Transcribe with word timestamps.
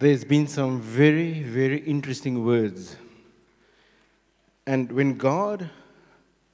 there's 0.00 0.24
been 0.24 0.46
some 0.46 0.80
very, 0.80 1.42
very 1.42 1.76
interesting 1.80 2.42
words. 2.42 2.96
And 4.66 4.90
when 4.90 5.18
God 5.18 5.68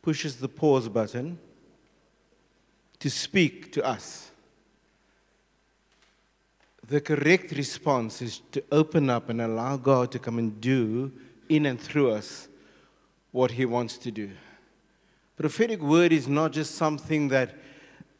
pushes 0.03 0.37
the 0.37 0.49
pause 0.49 0.89
button 0.89 1.39
to 2.99 3.09
speak 3.09 3.71
to 3.73 3.87
us, 3.87 4.33
the 6.89 7.01
correct 7.01 7.53
response 7.53 8.21
is 8.21 8.43
to 8.51 8.65
open 8.73 9.09
up 9.09 9.29
and 9.29 9.41
allow 9.41 9.77
God 9.77 10.11
to 10.11 10.19
come 10.19 10.39
and 10.39 10.61
do 10.61 11.13
in 11.49 11.67
and 11.67 11.81
through 11.81 12.11
us 12.11 12.49
what 13.31 13.53
He 13.53 13.65
wants 13.65 13.97
to 13.99 14.11
do. 14.11 14.31
Prophetic 15.37 15.81
word 15.81 16.13
is 16.13 16.27
not 16.27 16.51
just 16.51 16.75
something 16.75 17.29
that, 17.29 17.55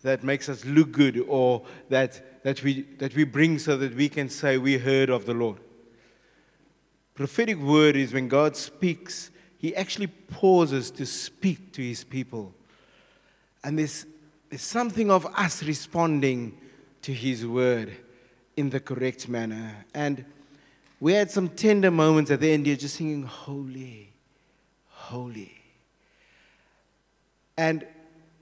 that 0.03 0.23
makes 0.23 0.49
us 0.49 0.65
look 0.65 0.93
good 0.93 1.25
or 1.27 1.65
that, 1.89 2.36
that, 2.47 2.63
we, 2.63 2.83
that 2.99 3.13
we 3.17 3.25
bring 3.25 3.59
so 3.59 3.77
that 3.77 3.97
we 3.97 4.09
can 4.09 4.29
say 4.29 4.57
we 4.57 4.79
heard 4.79 5.11
of 5.11 5.27
the 5.27 5.35
Lord. 5.35 5.59
Prophetic 7.13 7.59
word 7.59 7.97
is 7.97 8.13
when 8.13 8.29
God 8.29 8.55
speaks, 8.55 9.33
He 9.59 9.75
actually 9.75 10.07
pauses 10.07 10.93
to 10.93 11.07
speak 11.07 11.73
to 11.73 11.83
His 11.83 12.05
people. 12.05 12.55
And 13.65 13.77
there's, 13.77 14.07
there's 14.49 14.63
something 14.63 15.11
of 15.11 15.27
us 15.35 15.65
responding 15.65 16.57
to 17.03 17.13
His 17.13 17.45
word 17.45 17.91
in 18.57 18.71
the 18.71 18.79
correct 18.79 19.29
manner. 19.29 19.85
And 19.93 20.25
we 21.01 21.15
had 21.15 21.33
some 21.33 21.49
tender 21.49 21.91
moments 21.91 22.31
at 22.31 22.39
the 22.39 22.53
end 22.53 22.67
here 22.67 22.77
just 22.77 22.95
singing, 22.95 23.25
Holy, 23.25 24.13
Holy. 24.91 25.53
And 27.59 27.85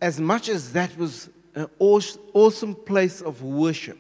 as 0.03 0.21
much 0.21 0.51
as 0.51 0.75
that 0.75 0.95
was 0.99 1.31
an 1.55 1.69
awesome 1.79 2.75
place 2.75 3.21
of 3.21 3.43
worship, 3.43 3.99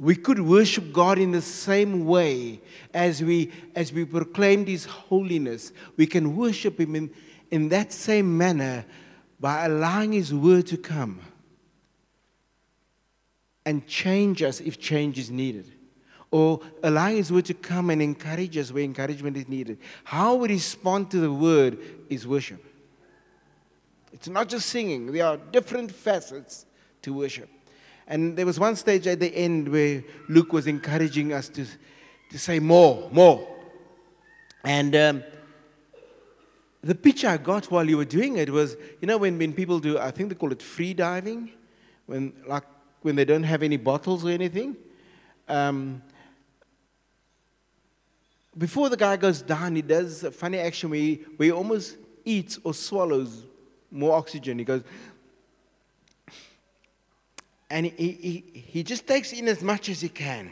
we 0.00 0.16
could 0.16 0.40
worship 0.40 0.92
God 0.94 1.18
in 1.18 1.30
the 1.30 1.42
same 1.42 2.06
way 2.06 2.62
as 2.94 3.22
we, 3.22 3.52
as 3.74 3.92
we 3.92 4.06
proclaimed 4.06 4.66
His 4.66 4.86
holiness. 4.86 5.72
We 5.98 6.06
can 6.06 6.36
worship 6.36 6.80
Him 6.80 6.96
in, 6.96 7.10
in 7.50 7.68
that 7.68 7.92
same 7.92 8.38
manner 8.38 8.86
by 9.38 9.66
allowing 9.66 10.12
His 10.12 10.32
word 10.32 10.66
to 10.68 10.78
come 10.78 11.20
and 13.66 13.86
change 13.86 14.42
us 14.42 14.60
if 14.60 14.80
change 14.80 15.18
is 15.18 15.30
needed. 15.30 15.70
Or 16.30 16.60
allowing 16.82 17.18
His 17.18 17.30
word 17.30 17.44
to 17.46 17.54
come 17.54 17.90
and 17.90 18.00
encourage 18.00 18.56
us 18.56 18.72
where 18.72 18.84
encouragement 18.84 19.36
is 19.36 19.48
needed. 19.48 19.78
How 20.04 20.34
we 20.36 20.48
respond 20.48 21.10
to 21.10 21.18
the 21.18 21.32
word 21.32 21.76
is 22.08 22.26
worship. 22.26 22.64
It's 24.12 24.28
not 24.28 24.48
just 24.48 24.68
singing, 24.68 25.12
there 25.12 25.26
are 25.26 25.36
different 25.36 25.92
facets 25.92 26.66
to 27.02 27.12
worship. 27.12 27.48
And 28.06 28.36
there 28.36 28.44
was 28.44 28.58
one 28.58 28.74
stage 28.74 29.06
at 29.06 29.20
the 29.20 29.34
end 29.34 29.68
where 29.68 30.02
Luke 30.28 30.52
was 30.52 30.66
encouraging 30.66 31.32
us 31.32 31.48
to, 31.50 31.64
to 32.30 32.38
say 32.38 32.58
more, 32.58 33.08
more. 33.12 33.46
And 34.64 34.96
um, 34.96 35.24
the 36.82 36.94
picture 36.94 37.28
I 37.28 37.36
got 37.36 37.70
while 37.70 37.88
you 37.88 37.96
were 37.96 38.04
doing 38.04 38.36
it 38.36 38.50
was, 38.50 38.76
you 39.00 39.06
know, 39.06 39.16
when, 39.16 39.38
when 39.38 39.52
people 39.52 39.78
do, 39.78 39.98
I 39.98 40.10
think 40.10 40.28
they 40.28 40.34
call 40.34 40.50
it 40.50 40.60
free 40.60 40.92
diving, 40.92 41.52
when, 42.06 42.32
like, 42.46 42.64
when 43.02 43.14
they 43.14 43.24
don't 43.24 43.44
have 43.44 43.62
any 43.62 43.76
bottles 43.76 44.24
or 44.24 44.30
anything. 44.30 44.76
Um, 45.48 46.02
before 48.58 48.88
the 48.88 48.96
guy 48.96 49.16
goes 49.16 49.40
down, 49.40 49.76
he 49.76 49.82
does 49.82 50.24
a 50.24 50.32
funny 50.32 50.58
action 50.58 50.90
where 50.90 50.98
he, 50.98 51.24
where 51.36 51.46
he 51.46 51.52
almost 51.52 51.96
eats 52.24 52.58
or 52.64 52.74
swallows 52.74 53.44
more 53.90 54.16
oxygen. 54.16 54.58
He 54.58 54.64
goes, 54.64 54.82
and 57.70 57.86
he, 57.86 58.10
he, 58.12 58.60
he 58.60 58.82
just 58.82 59.06
takes 59.06 59.32
in 59.32 59.46
as 59.48 59.62
much 59.62 59.88
as 59.88 60.00
he 60.00 60.08
can. 60.08 60.50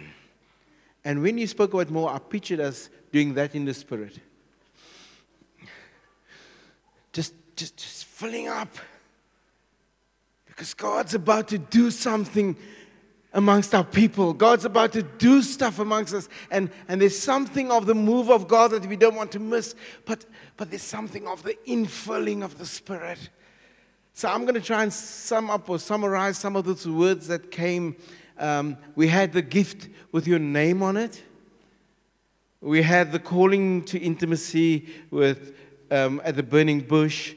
And 1.05 1.23
when 1.23 1.39
you 1.39 1.47
spoke 1.47 1.75
about 1.75 1.91
more, 1.91 2.11
I 2.11 2.19
pictured 2.19 2.61
us 2.61 2.91
doing 3.13 3.35
that 3.35 3.55
in 3.55 3.65
the 3.65 3.75
spirit. 3.75 4.19
Just, 7.13 7.35
just, 7.57 7.77
just 7.77 8.05
filling 8.05 8.49
up. 8.49 8.69
Because 10.47 10.75
God's 10.75 11.15
about 11.15 11.49
to 11.49 11.59
do 11.59 11.91
something 11.91 12.57
amongst 13.33 13.75
our 13.75 13.85
people. 13.85 14.33
God's 14.33 14.65
about 14.65 14.93
to 14.93 15.03
do 15.03 15.43
stuff 15.43 15.79
amongst 15.79 16.15
us. 16.15 16.29
And, 16.51 16.71
and 16.89 17.01
there's 17.01 17.19
something 17.19 17.71
of 17.71 17.87
the 17.87 17.95
move 17.95 18.31
of 18.31 18.49
God 18.49 18.71
that 18.71 18.87
we 18.87 18.97
don't 18.97 19.15
want 19.15 19.33
to 19.33 19.39
miss, 19.39 19.75
but, 20.05 20.25
but 20.57 20.71
there's 20.71 20.83
something 20.83 21.27
of 21.27 21.43
the 21.43 21.57
infilling 21.67 22.43
of 22.43 22.59
the 22.59 22.67
Spirit. 22.67 23.31
So 24.15 24.29
I'm 24.29 24.43
going 24.43 24.55
to 24.55 24.61
try 24.61 24.83
and 24.83 24.93
sum 24.93 25.51
up 25.51 25.69
or 25.69 25.79
summarize 25.79 26.39
some 26.39 26.57
of 26.57 26.65
those 26.65 26.89
words 26.89 27.29
that 27.29 27.51
came. 27.51 27.97
Um, 28.39 28.77
we 28.97 29.09
had 29.09 29.33
the 29.33 29.43
gift 29.43 29.89
with 30.11 30.27
your 30.27 30.39
name 30.39 30.83
on 30.83 30.97
it. 30.97 31.23
We 32.61 32.83
had 32.83 33.13
the 33.13 33.21
calling 33.21 33.85
to 33.85 33.99
intimacy 33.99 34.89
with 35.11 35.55
um, 35.91 36.21
at 36.25 36.35
the 36.35 36.43
burning 36.43 36.81
bush, 36.81 37.35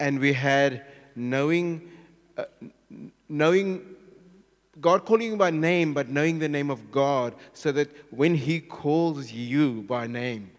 and 0.00 0.18
we 0.18 0.32
had 0.32 0.84
knowing, 1.14 1.88
uh, 2.36 2.46
knowing 3.28 3.82
God 4.80 5.04
calling 5.04 5.32
you 5.32 5.36
by 5.36 5.50
name, 5.50 5.92
but 5.92 6.08
knowing 6.08 6.38
the 6.38 6.48
name 6.48 6.70
of 6.70 6.90
God, 6.90 7.34
so 7.52 7.72
that 7.72 7.90
when 8.10 8.34
He 8.34 8.60
calls 8.60 9.30
you 9.30 9.82
by 9.82 10.06
name, 10.06 10.50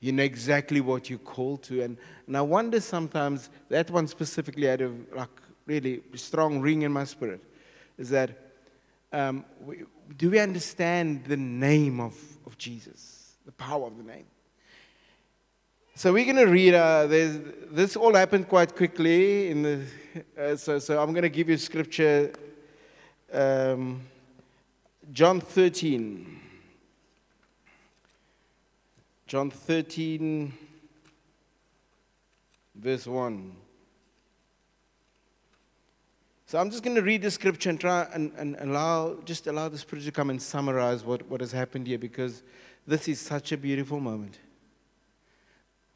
you 0.00 0.12
know 0.12 0.22
exactly 0.22 0.80
what 0.80 1.10
you're 1.10 1.18
called 1.18 1.62
to. 1.64 1.82
And, 1.82 1.98
and 2.26 2.36
I 2.36 2.40
wonder 2.40 2.80
sometimes, 2.80 3.50
that 3.68 3.90
one 3.90 4.06
specifically 4.06 4.66
had 4.66 4.80
a 4.80 4.92
like, 5.14 5.28
really 5.66 6.02
strong 6.14 6.60
ring 6.60 6.82
in 6.82 6.92
my 6.92 7.04
spirit, 7.04 7.42
is 7.98 8.10
that 8.10 8.30
um, 9.12 9.44
we, 9.60 9.84
do 10.16 10.30
we 10.30 10.38
understand 10.38 11.24
the 11.24 11.36
name 11.36 12.00
of, 12.00 12.14
of 12.46 12.56
Jesus, 12.56 13.34
the 13.44 13.52
power 13.52 13.86
of 13.86 13.96
the 13.96 14.04
name? 14.04 14.26
So 15.94 16.12
we're 16.12 16.24
going 16.24 16.36
to 16.36 16.44
read, 16.44 16.74
uh, 16.74 17.06
this 17.06 17.96
all 17.96 18.14
happened 18.14 18.48
quite 18.48 18.76
quickly. 18.76 19.50
In 19.50 19.62
the, 19.62 19.82
uh, 20.38 20.56
so, 20.56 20.78
so 20.78 21.02
I'm 21.02 21.12
going 21.12 21.22
to 21.22 21.30
give 21.30 21.48
you 21.48 21.56
scripture 21.56 22.32
um, 23.32 24.02
John 25.12 25.40
13. 25.40 26.40
John 29.26 29.50
13, 29.50 30.52
verse 32.76 33.06
1. 33.06 33.56
So 36.48 36.58
I'm 36.58 36.70
just 36.70 36.84
going 36.84 36.94
to 36.94 37.02
read 37.02 37.22
the 37.22 37.30
scripture 37.32 37.70
and 37.70 37.80
try 37.80 38.06
and, 38.12 38.32
and 38.36 38.56
allow, 38.60 39.18
just 39.24 39.48
allow 39.48 39.68
the 39.68 39.78
Spirit 39.78 40.04
to 40.04 40.12
come 40.12 40.30
and 40.30 40.40
summarize 40.40 41.04
what, 41.04 41.28
what 41.28 41.40
has 41.40 41.50
happened 41.50 41.88
here 41.88 41.98
because 41.98 42.44
this 42.86 43.08
is 43.08 43.20
such 43.20 43.50
a 43.50 43.56
beautiful 43.56 43.98
moment. 43.98 44.38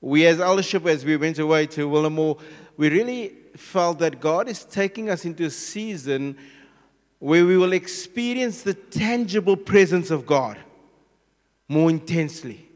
We, 0.00 0.26
as 0.26 0.40
eldership, 0.40 0.84
as 0.86 1.04
we 1.04 1.16
went 1.16 1.38
away 1.38 1.66
to 1.69 1.88
Willamore, 1.88 2.40
we 2.76 2.88
really 2.88 3.28
felt 3.56 4.00
that 4.00 4.20
God 4.20 4.48
is 4.48 4.64
taking 4.64 5.08
us 5.08 5.24
into 5.24 5.44
a 5.44 5.50
season 5.50 6.36
where 7.20 7.44
we 7.44 7.56
will 7.56 7.75
experience 7.75 8.62
the 8.62 8.75
tangible 8.75 9.56
presence 9.56 10.10
of 10.10 10.26
God 10.26 10.58
more 11.69 11.91
intensely. 11.91 12.66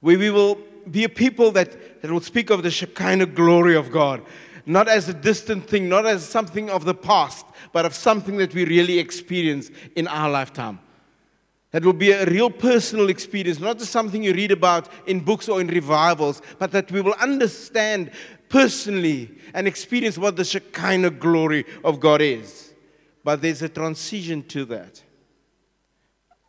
Where 0.00 0.18
we 0.18 0.30
will 0.30 0.58
be 0.90 1.04
a 1.04 1.08
people 1.08 1.52
that, 1.52 2.02
that 2.02 2.10
will 2.10 2.20
speak 2.20 2.50
of 2.50 2.62
the 2.62 2.70
Shekinah 2.70 3.26
glory 3.26 3.76
of 3.76 3.92
God, 3.92 4.22
not 4.66 4.88
as 4.88 5.08
a 5.08 5.14
distant 5.14 5.68
thing, 5.68 5.88
not 5.88 6.06
as 6.06 6.28
something 6.28 6.68
of 6.68 6.84
the 6.84 6.94
past, 6.94 7.46
but 7.72 7.86
of 7.86 7.94
something 7.94 8.36
that 8.38 8.52
we 8.52 8.64
really 8.64 8.98
experience 8.98 9.70
in 9.94 10.08
our 10.08 10.28
lifetime. 10.28 10.80
That 11.70 11.84
will 11.84 11.92
be 11.92 12.10
a 12.10 12.26
real 12.26 12.50
personal 12.50 13.10
experience, 13.10 13.60
not 13.60 13.78
just 13.78 13.92
something 13.92 14.24
you 14.24 14.32
read 14.32 14.50
about 14.50 14.88
in 15.06 15.20
books 15.20 15.48
or 15.48 15.60
in 15.60 15.68
revivals, 15.68 16.42
but 16.58 16.72
that 16.72 16.90
we 16.90 17.00
will 17.00 17.14
understand 17.20 18.10
personally 18.48 19.30
and 19.54 19.68
experience 19.68 20.18
what 20.18 20.34
the 20.36 20.44
Shekinah 20.44 21.10
glory 21.10 21.64
of 21.84 22.00
God 22.00 22.22
is 22.22 22.67
but 23.28 23.42
there's 23.42 23.60
a 23.60 23.68
transition 23.68 24.42
to 24.42 24.64
that. 24.64 25.02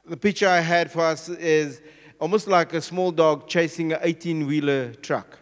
The 0.06 0.16
picture 0.16 0.48
I 0.48 0.62
had 0.62 0.90
for 0.90 1.02
us 1.02 1.28
is 1.28 1.82
almost 2.22 2.48
like 2.48 2.74
a 2.74 2.80
small 2.80 3.12
dog 3.12 3.50
chasing 3.50 3.92
an 3.92 4.00
18 4.02 4.48
wheeler 4.48 4.94
truck. 4.94 5.40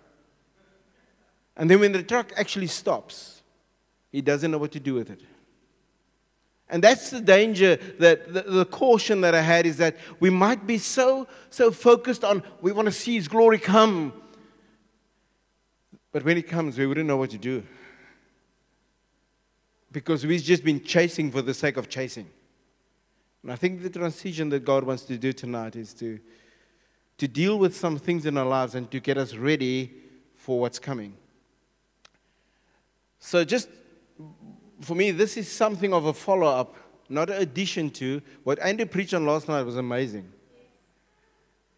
And 1.56 1.70
then 1.70 1.80
when 1.80 1.92
the 1.92 2.02
truck 2.02 2.34
actually 2.36 2.66
stops, 2.66 3.44
he 4.12 4.20
doesn't 4.20 4.50
know 4.50 4.58
what 4.58 4.72
to 4.72 4.80
do 4.80 4.96
with 4.96 5.12
it. 5.12 5.22
And 6.70 6.84
that's 6.84 7.12
the 7.12 7.22
danger 7.22 7.76
that 8.00 8.34
the, 8.34 8.42
the, 8.42 8.66
caution 8.66 9.22
that 9.22 9.36
I 9.36 9.42
had 9.42 9.68
is 9.68 9.78
that 9.78 9.96
we 10.20 10.32
might 10.32 10.66
be 10.66 10.80
so 10.80 11.28
so 11.52 11.70
focused 11.70 12.24
on 12.24 12.42
we 12.62 12.72
want 12.72 12.88
to 12.88 12.92
see 12.92 13.14
his 13.14 13.28
glory 13.28 13.60
come. 13.60 14.12
But 16.12 16.24
when 16.24 16.36
it 16.36 16.48
comes, 16.48 16.80
we 16.80 16.88
wouldn't 16.88 17.06
know 17.06 17.18
what 17.18 17.30
to 17.30 17.38
do 17.38 17.64
because 19.98 20.24
we've 20.28 20.44
just 20.44 20.64
been 20.64 20.84
chasing 20.84 21.32
for 21.32 21.42
the 21.42 21.56
sake 21.56 21.76
of 21.76 21.90
chasing. 21.90 22.28
And 23.42 23.52
I 23.52 23.56
think 23.56 23.82
the 23.82 23.90
transition 23.90 24.48
that 24.50 24.64
God 24.64 24.84
wants 24.84 25.02
to 25.06 25.18
do 25.18 25.34
tonight 25.34 25.76
is 25.76 25.92
to, 25.96 26.20
to 27.18 27.28
deal 27.28 27.58
with 27.58 27.76
some 27.76 27.98
things 27.98 28.28
in 28.28 28.38
our 28.38 28.46
lives 28.46 28.76
and 28.76 28.92
to 28.92 29.00
get 29.00 29.18
us 29.18 29.34
ready 29.34 29.92
for 30.36 30.60
what's 30.60 30.78
coming. 30.78 31.16
So, 33.18 33.44
just 33.44 33.70
for 34.82 34.94
me, 34.94 35.10
this 35.10 35.36
is 35.36 35.52
something 35.52 35.92
of 35.92 36.06
a 36.06 36.14
follow 36.14 36.46
up 36.46 36.76
not 37.10 37.32
an 37.32 37.42
addition 37.42 37.90
to. 37.90 38.22
What 38.44 38.60
Andy 38.60 38.86
preached 38.86 39.16
on 39.16 39.26
last 39.26 39.48
night 39.48 39.64
was 39.64 39.78
amazing. 39.78 40.32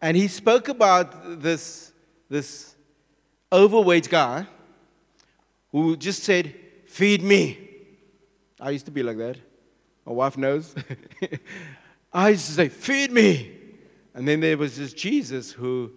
And 0.02 0.14
he 0.14 0.28
spoke 0.28 0.68
about 0.68 1.40
this, 1.40 1.92
this 2.28 2.74
overweight 3.50 4.10
guy 4.10 4.46
who 5.72 5.96
just 5.96 6.22
said, 6.22 6.54
Feed 6.86 7.22
me. 7.22 7.69
I 8.60 8.70
used 8.70 8.84
to 8.86 8.92
be 8.92 9.02
like 9.02 9.16
that. 9.18 9.38
My 10.04 10.12
wife 10.12 10.36
knows. 10.36 10.74
I 12.12 12.30
used 12.30 12.46
to 12.46 12.52
say, 12.52 12.68
Feed 12.68 13.10
me. 13.10 13.56
And 14.14 14.26
then 14.26 14.40
there 14.40 14.58
was 14.58 14.76
this 14.76 14.92
Jesus 14.92 15.52
who, 15.52 15.92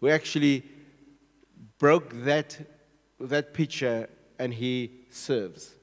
who 0.00 0.08
actually 0.08 0.64
broke 1.78 2.12
that, 2.24 2.58
that 3.18 3.54
picture 3.54 4.08
and 4.38 4.52
he 4.52 4.92
serves. 5.10 5.74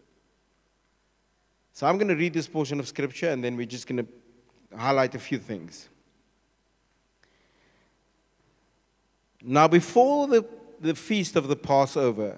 So 1.74 1.88
I'm 1.88 1.98
going 1.98 2.08
to 2.08 2.16
read 2.16 2.34
this 2.34 2.48
portion 2.48 2.80
of 2.80 2.88
scripture 2.88 3.30
and 3.30 3.44
then 3.44 3.58
we're 3.58 3.66
just 3.66 3.88
going 3.88 4.06
to 4.06 4.78
highlight 4.78 5.16
a 5.16 5.20
few 5.20 5.40
things. 5.40 5.90
Now, 9.44 9.68
before 9.68 10.28
the, 10.28 10.46
the 10.80 10.96
feast 10.96 11.36
of 11.36 11.48
the 11.48 11.56
Passover, 11.56 12.38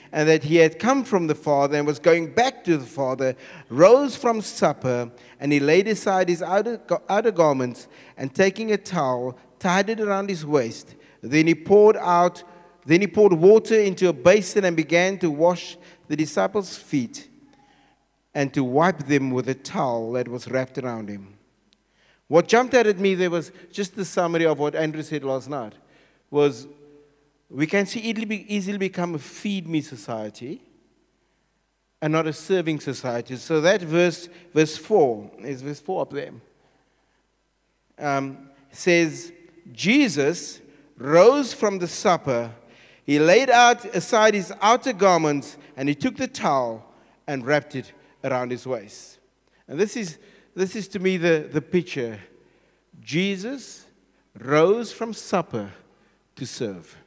and 0.11 0.27
that 0.27 0.43
he 0.43 0.57
had 0.57 0.79
come 0.79 1.03
from 1.03 1.27
the 1.27 1.35
Father 1.35 1.77
and 1.77 1.87
was 1.87 1.99
going 1.99 2.33
back 2.33 2.63
to 2.65 2.77
the 2.77 2.85
Father, 2.85 3.35
rose 3.69 4.15
from 4.15 4.41
supper, 4.41 5.09
and 5.39 5.51
he 5.51 5.59
laid 5.59 5.87
aside 5.87 6.27
his 6.27 6.41
outer, 6.41 6.81
outer 7.09 7.31
garments, 7.31 7.87
and 8.17 8.33
taking 8.33 8.71
a 8.71 8.77
towel, 8.77 9.37
tied 9.59 9.89
it 9.89 9.99
around 9.99 10.29
his 10.29 10.45
waist. 10.45 10.95
Then 11.21 11.47
he 11.47 11.55
poured 11.55 11.97
out, 11.97 12.43
then 12.85 13.01
he 13.01 13.07
poured 13.07 13.33
water 13.33 13.79
into 13.79 14.09
a 14.09 14.13
basin 14.13 14.65
and 14.65 14.75
began 14.75 15.17
to 15.19 15.31
wash 15.31 15.77
the 16.07 16.15
disciples' 16.15 16.75
feet 16.75 17.29
and 18.33 18.53
to 18.53 18.63
wipe 18.63 19.07
them 19.07 19.31
with 19.31 19.47
a 19.47 19.53
towel 19.53 20.13
that 20.13 20.27
was 20.27 20.47
wrapped 20.47 20.77
around 20.77 21.09
him. 21.09 21.37
What 22.27 22.47
jumped 22.47 22.73
out 22.73 22.87
at 22.87 22.97
me 22.97 23.15
there 23.15 23.29
was 23.29 23.51
just 23.71 23.95
the 23.95 24.05
summary 24.05 24.45
of 24.45 24.57
what 24.57 24.73
Andrew 24.73 25.03
said 25.03 25.23
last 25.23 25.49
night 25.49 25.73
was 26.29 26.67
we 27.51 27.67
can 27.67 27.85
see 27.85 27.99
easily, 27.99 28.45
easily 28.47 28.77
become 28.77 29.15
a 29.15 29.19
feed 29.19 29.67
me 29.67 29.81
society 29.81 30.61
and 32.01 32.13
not 32.13 32.25
a 32.25 32.33
serving 32.33 32.79
society. 32.79 33.35
So 33.35 33.61
that 33.61 33.81
verse, 33.81 34.29
verse 34.53 34.77
4, 34.77 35.31
is 35.39 35.61
verse 35.61 35.79
4 35.79 36.01
up 36.01 36.11
there, 36.11 36.31
um, 37.99 38.49
says, 38.71 39.31
Jesus 39.71 40.61
rose 40.97 41.53
from 41.53 41.79
the 41.79 41.87
supper. 41.87 42.51
He 43.03 43.19
laid 43.19 43.49
out 43.49 43.85
aside 43.85 44.33
his 44.33 44.53
outer 44.61 44.93
garments 44.93 45.57
and 45.75 45.89
he 45.89 45.95
took 45.95 46.15
the 46.15 46.27
towel 46.27 46.85
and 47.27 47.45
wrapped 47.45 47.75
it 47.75 47.91
around 48.23 48.51
his 48.51 48.65
waist. 48.65 49.19
And 49.67 49.79
this 49.79 49.95
is 49.95 50.17
this 50.53 50.75
is 50.75 50.87
to 50.89 50.99
me 50.99 51.17
the, 51.17 51.49
the 51.51 51.61
picture. 51.61 52.19
Jesus 52.99 53.85
rose 54.37 54.91
from 54.91 55.13
supper 55.13 55.71
to 56.35 56.45
serve. 56.45 56.97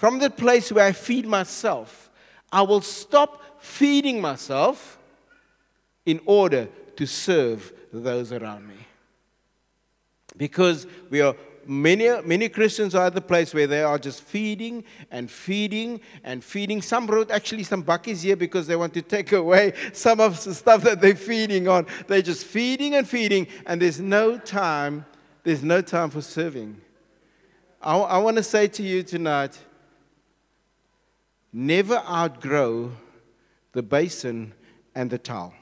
From 0.00 0.18
the 0.18 0.30
place 0.30 0.72
where 0.72 0.86
I 0.86 0.92
feed 0.92 1.26
myself, 1.26 2.08
I 2.50 2.62
will 2.62 2.80
stop 2.80 3.62
feeding 3.62 4.18
myself 4.18 4.98
in 6.06 6.22
order 6.24 6.68
to 6.96 7.04
serve 7.06 7.70
those 7.92 8.32
around 8.32 8.66
me. 8.66 8.76
Because 10.38 10.86
we 11.10 11.20
are 11.20 11.36
many, 11.66 12.08
many 12.22 12.48
Christians 12.48 12.94
are 12.94 13.08
at 13.08 13.14
the 13.14 13.20
place 13.20 13.52
where 13.52 13.66
they 13.66 13.82
are 13.82 13.98
just 13.98 14.22
feeding 14.22 14.84
and 15.10 15.30
feeding 15.30 16.00
and 16.24 16.42
feeding. 16.42 16.80
Some 16.80 17.06
brought 17.06 17.30
actually 17.30 17.64
some 17.64 17.82
buckets 17.82 18.22
here 18.22 18.36
because 18.36 18.66
they 18.66 18.76
want 18.76 18.94
to 18.94 19.02
take 19.02 19.32
away 19.32 19.74
some 19.92 20.18
of 20.18 20.42
the 20.42 20.54
stuff 20.54 20.80
that 20.80 21.02
they're 21.02 21.14
feeding 21.14 21.68
on. 21.68 21.84
They're 22.06 22.22
just 22.22 22.46
feeding 22.46 22.94
and 22.94 23.06
feeding, 23.06 23.48
and 23.66 23.82
there's 23.82 24.00
no 24.00 24.38
time, 24.38 25.04
there's 25.44 25.62
no 25.62 25.82
time 25.82 26.08
for 26.08 26.22
serving. 26.22 26.80
I, 27.82 27.98
I 27.98 28.16
want 28.16 28.38
to 28.38 28.42
say 28.42 28.66
to 28.66 28.82
you 28.82 29.02
tonight 29.02 29.58
never 31.52 31.96
outgrow 31.96 32.92
the 33.72 33.82
basin 33.82 34.52
and 34.94 35.10
the 35.10 35.18
towel. 35.18 35.54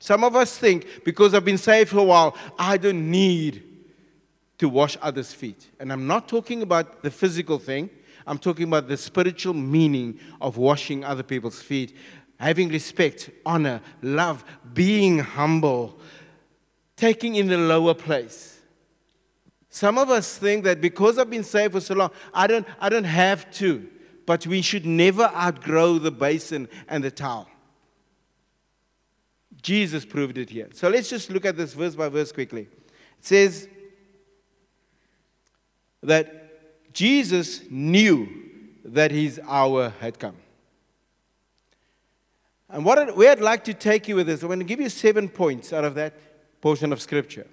Some 0.00 0.22
of 0.22 0.36
us 0.36 0.56
think 0.56 1.04
because 1.04 1.34
I've 1.34 1.44
been 1.44 1.58
saved 1.58 1.90
for 1.90 1.98
a 1.98 2.04
while, 2.04 2.36
I 2.58 2.76
don't 2.76 3.10
need 3.10 3.64
to 4.58 4.68
wash 4.68 4.96
others' 5.00 5.32
feet. 5.32 5.68
And 5.80 5.92
I'm 5.92 6.06
not 6.06 6.28
talking 6.28 6.62
about 6.62 7.02
the 7.02 7.10
physical 7.10 7.58
thing, 7.58 7.90
I'm 8.26 8.38
talking 8.38 8.64
about 8.64 8.88
the 8.88 8.96
spiritual 8.96 9.54
meaning 9.54 10.20
of 10.40 10.58
washing 10.58 11.02
other 11.02 11.22
people's 11.22 11.62
feet, 11.62 11.96
having 12.38 12.68
respect, 12.68 13.30
honor, 13.46 13.80
love, 14.02 14.44
being 14.74 15.18
humble, 15.18 15.98
taking 16.96 17.36
in 17.36 17.46
the 17.46 17.56
lower 17.56 17.94
place. 17.94 18.57
Some 19.70 19.98
of 19.98 20.10
us 20.10 20.38
think 20.38 20.64
that 20.64 20.80
because 20.80 21.18
I've 21.18 21.30
been 21.30 21.44
saved 21.44 21.72
for 21.74 21.80
so 21.80 21.94
long, 21.94 22.10
I 22.32 22.46
don't, 22.46 22.66
I 22.80 22.88
don't 22.88 23.04
have 23.04 23.50
to. 23.54 23.88
But 24.26 24.46
we 24.46 24.62
should 24.62 24.86
never 24.86 25.24
outgrow 25.34 25.98
the 25.98 26.10
basin 26.10 26.68
and 26.88 27.02
the 27.02 27.10
towel. 27.10 27.48
Jesus 29.62 30.04
proved 30.04 30.38
it 30.38 30.50
here. 30.50 30.68
So 30.72 30.88
let's 30.88 31.08
just 31.08 31.30
look 31.30 31.44
at 31.44 31.56
this 31.56 31.74
verse 31.74 31.94
by 31.94 32.08
verse 32.08 32.32
quickly. 32.32 32.62
It 32.62 32.68
says, 33.24 33.68
that 36.02 36.92
Jesus 36.92 37.62
knew 37.70 38.28
that 38.84 39.10
his 39.10 39.40
hour 39.46 39.92
had 40.00 40.18
come. 40.18 40.36
And 42.70 42.84
what 42.84 43.16
where 43.16 43.32
I'd 43.32 43.40
like 43.40 43.64
to 43.64 43.74
take 43.74 44.08
you 44.08 44.16
with 44.16 44.26
this, 44.26 44.42
I'm 44.42 44.48
going 44.48 44.58
to 44.58 44.64
give 44.64 44.80
you 44.80 44.88
seven 44.88 45.28
points 45.28 45.72
out 45.72 45.84
of 45.84 45.94
that 45.94 46.14
portion 46.60 46.92
of 46.92 47.00
Scripture 47.00 47.46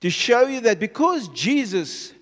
to 0.00 0.10
show 0.10 0.46
you 0.46 0.60
that 0.60 0.78
because 0.78 1.28
Jesus, 1.28 2.12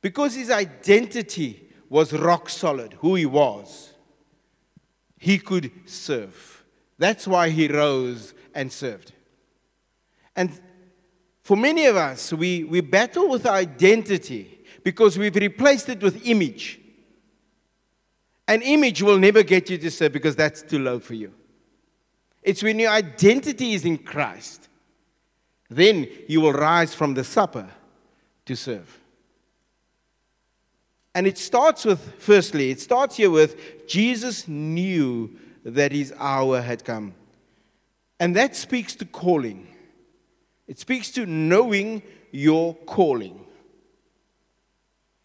because 0.00 0.34
his 0.34 0.50
identity 0.50 1.68
was 1.88 2.12
rock 2.12 2.48
solid, 2.48 2.94
who 2.94 3.14
he 3.14 3.26
was, 3.26 3.92
he 5.18 5.38
could 5.38 5.70
serve. 5.86 6.64
That's 6.98 7.26
why 7.26 7.50
he 7.50 7.68
rose 7.68 8.34
and 8.54 8.72
served. 8.72 9.12
And 10.34 10.60
for 11.42 11.56
many 11.56 11.86
of 11.86 11.96
us, 11.96 12.32
we, 12.32 12.64
we 12.64 12.80
battle 12.80 13.28
with 13.28 13.46
identity 13.46 14.64
because 14.82 15.18
we've 15.18 15.36
replaced 15.36 15.88
it 15.88 16.02
with 16.02 16.26
image. 16.26 16.80
An 18.48 18.62
image 18.62 19.02
will 19.02 19.18
never 19.18 19.42
get 19.42 19.70
you 19.70 19.78
to 19.78 19.90
serve 19.90 20.12
because 20.12 20.36
that's 20.36 20.62
too 20.62 20.78
low 20.78 20.98
for 20.98 21.14
you. 21.14 21.32
It's 22.42 22.62
when 22.62 22.78
your 22.78 22.90
identity 22.90 23.74
is 23.74 23.84
in 23.84 23.98
Christ, 23.98 24.68
then 25.68 26.08
you 26.28 26.40
will 26.40 26.52
rise 26.52 26.94
from 26.94 27.14
the 27.14 27.24
supper 27.24 27.68
to 28.44 28.54
serve. 28.54 29.00
And 31.14 31.26
it 31.26 31.38
starts 31.38 31.84
with, 31.84 32.14
firstly, 32.18 32.70
it 32.70 32.80
starts 32.80 33.16
here 33.16 33.30
with 33.30 33.88
Jesus 33.88 34.46
knew 34.46 35.34
that 35.64 35.90
his 35.92 36.12
hour 36.18 36.60
had 36.60 36.84
come. 36.84 37.14
And 38.20 38.36
that 38.36 38.54
speaks 38.54 38.94
to 38.96 39.04
calling. 39.04 39.66
It 40.66 40.78
speaks 40.78 41.10
to 41.12 41.26
knowing 41.26 42.02
your 42.32 42.74
calling. 42.74 43.46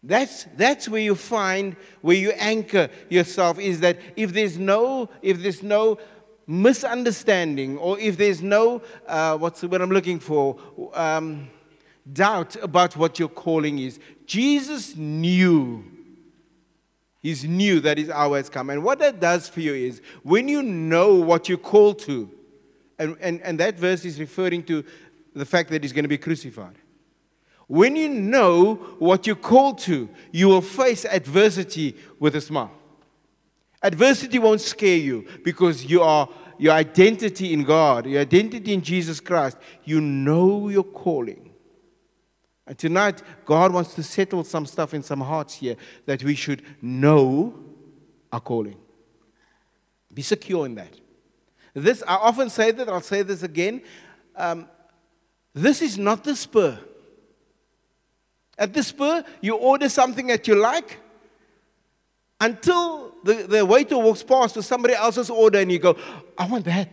That's, 0.02 0.46
that's 0.56 0.88
where 0.88 1.00
you 1.00 1.14
find, 1.14 1.76
where 2.00 2.16
you 2.16 2.30
anchor 2.32 2.88
yourself 3.08 3.58
is 3.60 3.80
that 3.80 3.98
if 4.16 4.32
there's 4.32 4.58
no, 4.58 5.08
if 5.20 5.42
there's 5.42 5.62
no 5.62 5.98
misunderstanding 6.46 7.78
or 7.78 7.98
if 7.98 8.16
there's 8.16 8.42
no, 8.42 8.82
uh, 9.06 9.36
what's 9.38 9.62
what 9.62 9.80
I'm 9.80 9.90
looking 9.90 10.18
for, 10.18 10.58
um, 10.94 11.48
doubt 12.10 12.56
about 12.62 12.96
what 12.96 13.18
your 13.18 13.28
calling 13.28 13.78
is, 13.78 13.98
Jesus 14.26 14.96
knew. 14.96 15.84
He's 17.20 17.44
knew 17.44 17.78
that 17.80 17.98
his 17.98 18.10
hour 18.10 18.36
has 18.36 18.48
come. 18.48 18.70
And 18.70 18.82
what 18.82 18.98
that 18.98 19.20
does 19.20 19.48
for 19.48 19.60
you 19.60 19.74
is 19.74 20.02
when 20.22 20.48
you 20.48 20.62
know 20.62 21.14
what 21.14 21.48
you're 21.48 21.58
called 21.58 22.00
to, 22.00 22.28
and, 22.98 23.16
and, 23.20 23.40
and 23.42 23.60
that 23.60 23.78
verse 23.78 24.04
is 24.04 24.18
referring 24.18 24.64
to 24.64 24.84
the 25.34 25.44
fact 25.44 25.70
that 25.70 25.84
he's 25.84 25.92
going 25.92 26.04
to 26.04 26.08
be 26.08 26.18
crucified. 26.18 26.76
When 27.68 27.96
you 27.96 28.08
know 28.08 28.74
what 28.98 29.26
you're 29.26 29.36
called 29.36 29.78
to, 29.80 30.08
you 30.30 30.48
will 30.48 30.60
face 30.60 31.04
adversity 31.04 31.96
with 32.18 32.34
a 32.36 32.40
smile. 32.40 32.72
Adversity 33.82 34.38
won't 34.38 34.60
scare 34.60 34.96
you 34.96 35.26
because 35.42 35.84
you 35.84 36.02
are 36.02 36.28
your 36.58 36.72
identity 36.72 37.52
in 37.52 37.64
God, 37.64 38.06
your 38.06 38.20
identity 38.20 38.72
in 38.72 38.80
Jesus 38.80 39.18
Christ. 39.18 39.56
You 39.84 40.00
know 40.00 40.68
your 40.68 40.84
calling. 40.84 41.50
And 42.66 42.78
tonight, 42.78 43.22
God 43.44 43.72
wants 43.72 43.94
to 43.94 44.02
settle 44.02 44.44
some 44.44 44.66
stuff 44.66 44.94
in 44.94 45.02
some 45.02 45.20
hearts 45.20 45.54
here 45.54 45.76
that 46.06 46.22
we 46.22 46.36
should 46.36 46.62
know 46.80 47.58
our 48.32 48.40
calling. 48.40 48.76
Be 50.14 50.22
secure 50.22 50.66
in 50.66 50.76
that. 50.76 51.00
This, 51.74 52.02
I 52.06 52.14
often 52.14 52.50
say 52.50 52.70
that, 52.70 52.88
I'll 52.88 53.00
say 53.00 53.22
this 53.22 53.42
again. 53.42 53.82
Um, 54.36 54.68
this 55.54 55.82
is 55.82 55.98
not 55.98 56.22
the 56.22 56.36
spur. 56.36 56.78
At 58.56 58.72
the 58.72 58.82
spur, 58.82 59.24
you 59.40 59.56
order 59.56 59.88
something 59.88 60.28
that 60.28 60.46
you 60.46 60.54
like 60.54 61.00
until 62.42 63.14
the, 63.22 63.34
the 63.34 63.64
waiter 63.64 63.96
walks 63.96 64.24
past 64.24 64.56
with 64.56 64.64
somebody 64.64 64.94
else's 64.94 65.30
order 65.30 65.60
and 65.60 65.70
you 65.70 65.78
go, 65.78 65.96
I 66.36 66.46
want 66.48 66.64
that. 66.64 66.88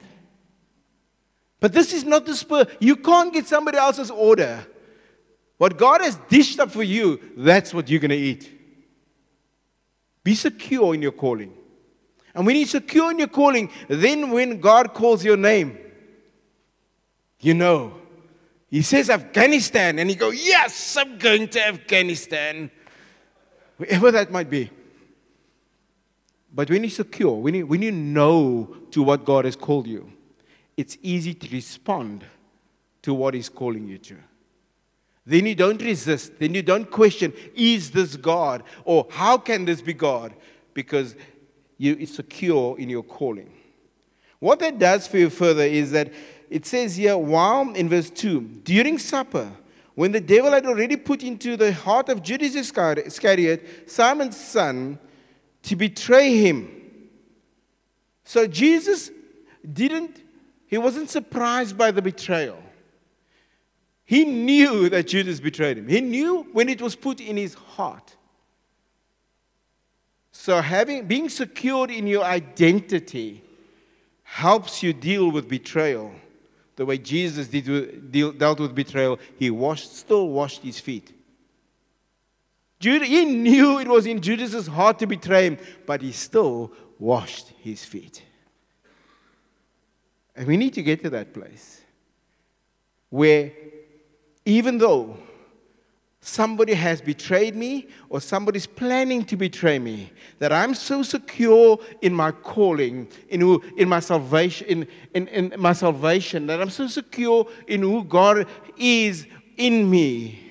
But 1.60 1.74
this 1.74 1.92
is 1.92 2.06
not 2.06 2.28
the 2.28 2.36
spur. 2.36 2.68
You 2.80 2.96
can't 2.96 3.34
get 3.34 3.48
somebody 3.48 3.80
else's 3.80 4.12
order. 4.12 4.64
What 5.58 5.76
God 5.78 6.02
has 6.02 6.18
dished 6.30 6.60
up 6.60 6.70
for 6.70 6.84
you, 6.84 7.20
that's 7.36 7.74
what 7.74 7.90
you're 7.90 8.00
going 8.00 8.12
to 8.12 8.16
eat. 8.16 8.50
Be 10.24 10.36
secure 10.36 10.94
in 10.94 11.02
your 11.02 11.12
calling. 11.12 11.52
And 12.36 12.46
when 12.46 12.56
you're 12.56 12.68
secure 12.68 13.10
in 13.10 13.18
your 13.18 13.28
calling, 13.28 13.72
then 13.88 14.30
when 14.30 14.60
God 14.62 14.94
calls 14.94 15.26
your 15.26 15.36
name, 15.36 15.78
you 17.40 17.56
know. 17.56 17.96
He 18.70 18.84
says 18.84 19.10
Afghanistan, 19.10 19.98
and 19.98 20.12
you 20.12 20.16
go, 20.16 20.30
Yes, 20.30 20.96
I'm 20.96 21.18
going 21.18 21.48
to 21.50 21.66
Afghanistan. 21.66 22.70
Wherever 23.78 24.12
that 24.12 24.32
might 24.32 24.50
be. 24.50 24.70
But 26.54 26.70
when 26.70 26.84
you're 26.84 26.90
secure, 26.90 27.34
when 27.34 27.54
you, 27.54 27.68
when 27.68 27.82
you 27.82 27.92
know 27.92 28.76
to 28.92 29.04
what 29.04 29.26
God 29.26 29.46
has 29.46 29.56
called 29.56 29.88
you, 29.88 30.12
it's 30.76 30.98
easy 31.02 31.34
to 31.34 31.50
respond 31.50 32.24
to 33.02 33.14
what 33.14 33.34
He's 33.34 33.50
calling 33.50 33.88
you 33.88 33.98
to. 34.00 34.16
Then 35.26 35.46
you 35.46 35.54
don't 35.54 35.82
resist. 35.82 36.40
Then 36.40 36.56
you 36.56 36.64
don't 36.64 36.90
question, 36.90 37.34
is 37.54 37.92
this 37.92 38.16
God? 38.16 38.64
Or 38.84 39.08
how 39.12 39.38
can 39.38 39.66
this 39.66 39.82
be 39.82 39.94
God? 39.94 40.34
Because 40.74 41.16
you 41.78 42.02
are 42.02 42.06
secure 42.06 42.80
in 42.80 42.90
your 42.90 43.04
calling. 43.04 43.52
What 44.40 44.60
that 44.60 44.80
does 44.80 45.06
for 45.06 45.18
you 45.18 45.30
further 45.30 45.64
is 45.64 45.92
that 45.92 46.12
it 46.50 46.66
says 46.66 46.96
here, 46.96 47.18
while 47.18 47.70
in 47.74 47.90
verse 47.90 48.10
2, 48.10 48.42
during 48.64 48.98
supper, 48.98 49.52
when 49.94 50.14
the 50.14 50.22
devil 50.22 50.52
had 50.52 50.66
already 50.66 50.96
put 50.96 51.22
into 51.24 51.58
the 51.58 51.74
heart 51.74 52.10
of 52.10 52.24
Judas 52.24 52.56
Iscariot, 52.56 53.90
Simon's 53.90 54.40
son, 54.40 54.98
to 55.64 55.76
betray 55.76 56.38
him. 56.38 56.70
So 58.24 58.48
Jesus 58.48 59.12
didn't, 59.72 60.24
he 60.68 60.78
wasn't 60.78 61.10
surprised 61.10 61.78
by 61.78 61.92
the 61.92 62.02
betrayal. 62.02 62.62
He 64.06 64.26
knew 64.26 64.90
that 64.90 65.08
Judas 65.08 65.40
betrayed 65.40 65.78
him. 65.78 65.88
He 65.88 66.02
knew 66.02 66.48
when 66.52 66.70
it 66.70 66.82
was 66.82 66.96
put 66.96 67.20
in 67.20 67.38
his 67.38 67.54
heart. 67.54 68.16
So 70.32 70.62
having 70.62 71.06
being 71.06 71.30
secured 71.30 71.92
in 71.92 72.08
your 72.08 72.24
identity 72.24 73.44
helps 74.24 74.82
you 74.82 74.94
deal 74.94 75.30
with 75.30 75.50
betrayal. 75.50 76.12
The 76.76 76.86
way 76.86 76.98
Jesus 76.98 77.48
did, 77.50 78.12
deal, 78.12 78.32
dealt 78.32 78.60
with 78.60 78.74
betrayal, 78.74 79.20
he 79.38 79.50
washed, 79.50 79.96
still 79.96 80.30
washed 80.30 80.64
his 80.64 80.80
feet. 80.80 81.12
He 82.80 83.26
knew 83.26 83.80
it 83.80 83.88
was 83.88 84.06
in 84.06 84.22
Judas's 84.22 84.68
heart 84.68 85.00
to 85.00 85.08
betray 85.08 85.48
him, 85.48 85.58
but 85.86 86.02
he 86.02 86.14
still 86.14 86.72
washed 86.98 87.50
his 87.60 87.84
feet. 87.84 88.24
And 90.36 90.48
we 90.48 90.56
need 90.56 90.74
to 90.76 90.84
get 90.84 91.02
to 91.04 91.10
that 91.10 91.34
place 91.34 91.82
where 93.10 93.52
even 94.46 94.78
though 94.78 95.18
somebody 96.22 96.74
has 96.74 97.02
betrayed 97.02 97.56
me 97.56 97.88
or 98.08 98.22
somebody's 98.22 98.66
planning 98.66 99.26
to 99.26 99.36
betray 99.36 99.80
me, 99.80 100.12
that 100.38 100.54
I'm 100.54 100.74
so 100.74 101.04
secure 101.04 101.80
in 102.02 102.14
my 102.14 102.32
calling, 102.32 103.10
in, 103.28 103.42
who, 103.42 103.62
in 103.76 103.90
my 103.90 104.00
salvation, 104.00 104.68
in, 104.68 104.88
in, 105.14 105.28
in 105.28 105.60
my 105.60 105.74
salvation, 105.74 106.48
that 106.48 106.62
I'm 106.62 106.70
so 106.70 106.88
secure 106.88 107.46
in 107.68 107.82
who 107.82 108.06
God 108.06 108.48
is 108.78 109.28
in 109.58 109.90
me 109.90 110.49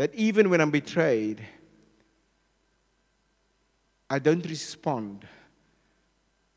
that 0.00 0.14
even 0.14 0.48
when 0.48 0.62
I'm 0.62 0.70
betrayed, 0.70 1.42
I 4.08 4.18
don't 4.18 4.42
respond 4.46 5.28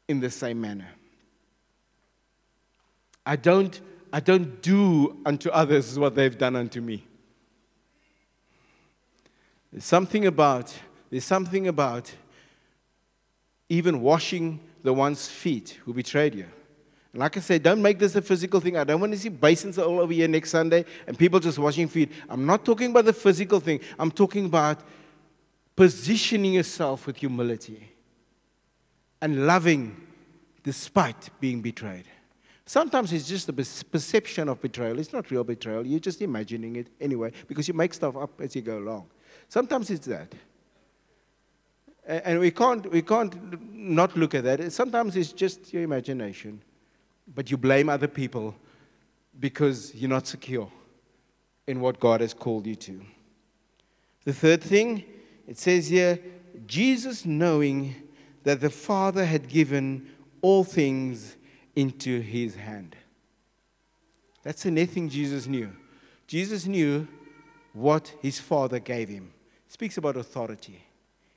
in 0.07 0.21
the 0.21 0.29
same 0.29 0.62
manner. 0.62 0.88
I 3.25 3.35
don't, 3.35 3.81
I 4.13 4.21
don't 4.21 4.62
do 4.62 5.17
unto 5.25 5.50
others 5.50 6.00
what 6.00 6.15
they've 6.15 6.38
done 6.38 6.55
unto 6.55 6.79
me. 6.79 7.05
There's 9.73 9.83
something 9.83 10.25
about, 10.25 10.73
there's 11.09 11.25
something 11.25 11.67
about 11.67 12.13
even 13.67 14.00
washing 14.00 14.62
the 14.83 14.93
one's 14.93 15.27
feet 15.27 15.81
who 15.83 15.93
betrayed 15.93 16.33
you. 16.33 16.47
Like 17.15 17.38
I 17.38 17.41
said, 17.41 17.62
don't 17.62 17.82
make 17.82 18.00
this 18.00 18.15
a 18.15 18.22
physical 18.22 18.60
thing. 18.60 18.75
I 18.75 18.84
don't 18.84 19.00
want 19.00 19.13
to 19.13 19.20
see 19.20 19.29
basins 19.29 19.77
all 19.77 20.00
over 20.00 20.12
here 20.12 20.27
next 20.27 20.50
Sunday 20.50 20.84
and 21.05 21.17
people 21.17 21.39
just 21.39 21.60
washing 21.60 21.88
feet. 21.88 22.12
I'm 22.27 22.46
not 22.46 22.65
talking 22.65 22.89
about 22.89 23.05
the 23.05 23.13
physical 23.13 23.60
thing. 23.60 23.82
I'm 24.00 24.10
talking 24.10 24.46
about 24.46 24.79
positioning 25.75 26.53
yourself 26.53 27.05
with 27.05 27.17
humility 27.17 27.91
and 29.22 29.46
loving 29.46 29.96
despite 30.63 31.29
being 31.39 31.62
betrayed. 31.62 32.05
Sometimes 32.65 33.13
it's 33.13 33.27
just 33.27 33.48
a 33.48 33.53
perception 33.53 34.50
of 34.50 34.60
betrayal. 34.60 34.98
It's 34.98 35.13
not 35.13 35.29
real 35.29 35.43
betrayal. 35.43 35.86
You're 35.86 36.00
just 36.00 36.22
imagining 36.22 36.77
it 36.77 36.88
anyway 37.00 37.32
because 37.48 37.67
you 37.67 37.75
make 37.75 37.93
stuff 37.93 38.15
up 38.15 38.41
as 38.41 38.55
you 38.55 38.63
go 38.63 38.79
along. 38.79 39.05
Sometimes 39.50 39.91
it's 39.91 40.08
that. 40.08 40.34
And 42.08 42.39
we 42.39 42.50
can't, 42.50 42.89
we 42.91 43.03
can't 43.03 43.36
not 43.72 44.17
look 44.17 44.34
at 44.34 44.43
that. 44.46 44.72
Sometimes 44.72 45.15
it's 45.15 45.32
just 45.32 45.72
your 45.72 45.84
imagination 45.84 46.62
but 47.27 47.49
you 47.49 47.57
blame 47.57 47.89
other 47.89 48.07
people 48.07 48.55
because 49.39 49.93
you're 49.95 50.09
not 50.09 50.27
secure 50.27 50.71
in 51.67 51.79
what 51.79 51.99
God 51.99 52.21
has 52.21 52.33
called 52.33 52.67
you 52.67 52.75
to. 52.75 53.01
The 54.25 54.33
third 54.33 54.63
thing, 54.63 55.03
it 55.47 55.57
says 55.57 55.87
here, 55.87 56.19
Jesus 56.67 57.25
knowing 57.25 57.95
that 58.43 58.61
the 58.61 58.69
Father 58.69 59.25
had 59.25 59.47
given 59.47 60.09
all 60.41 60.63
things 60.63 61.35
into 61.75 62.19
his 62.19 62.55
hand. 62.55 62.95
That's 64.43 64.63
the 64.63 64.71
next 64.71 64.93
thing 64.93 65.09
Jesus 65.09 65.47
knew. 65.47 65.71
Jesus 66.27 66.65
knew 66.65 67.07
what 67.71 68.13
his 68.21 68.39
Father 68.39 68.79
gave 68.79 69.09
him. 69.09 69.33
speaks 69.67 69.97
about 69.97 70.17
authority. 70.17 70.85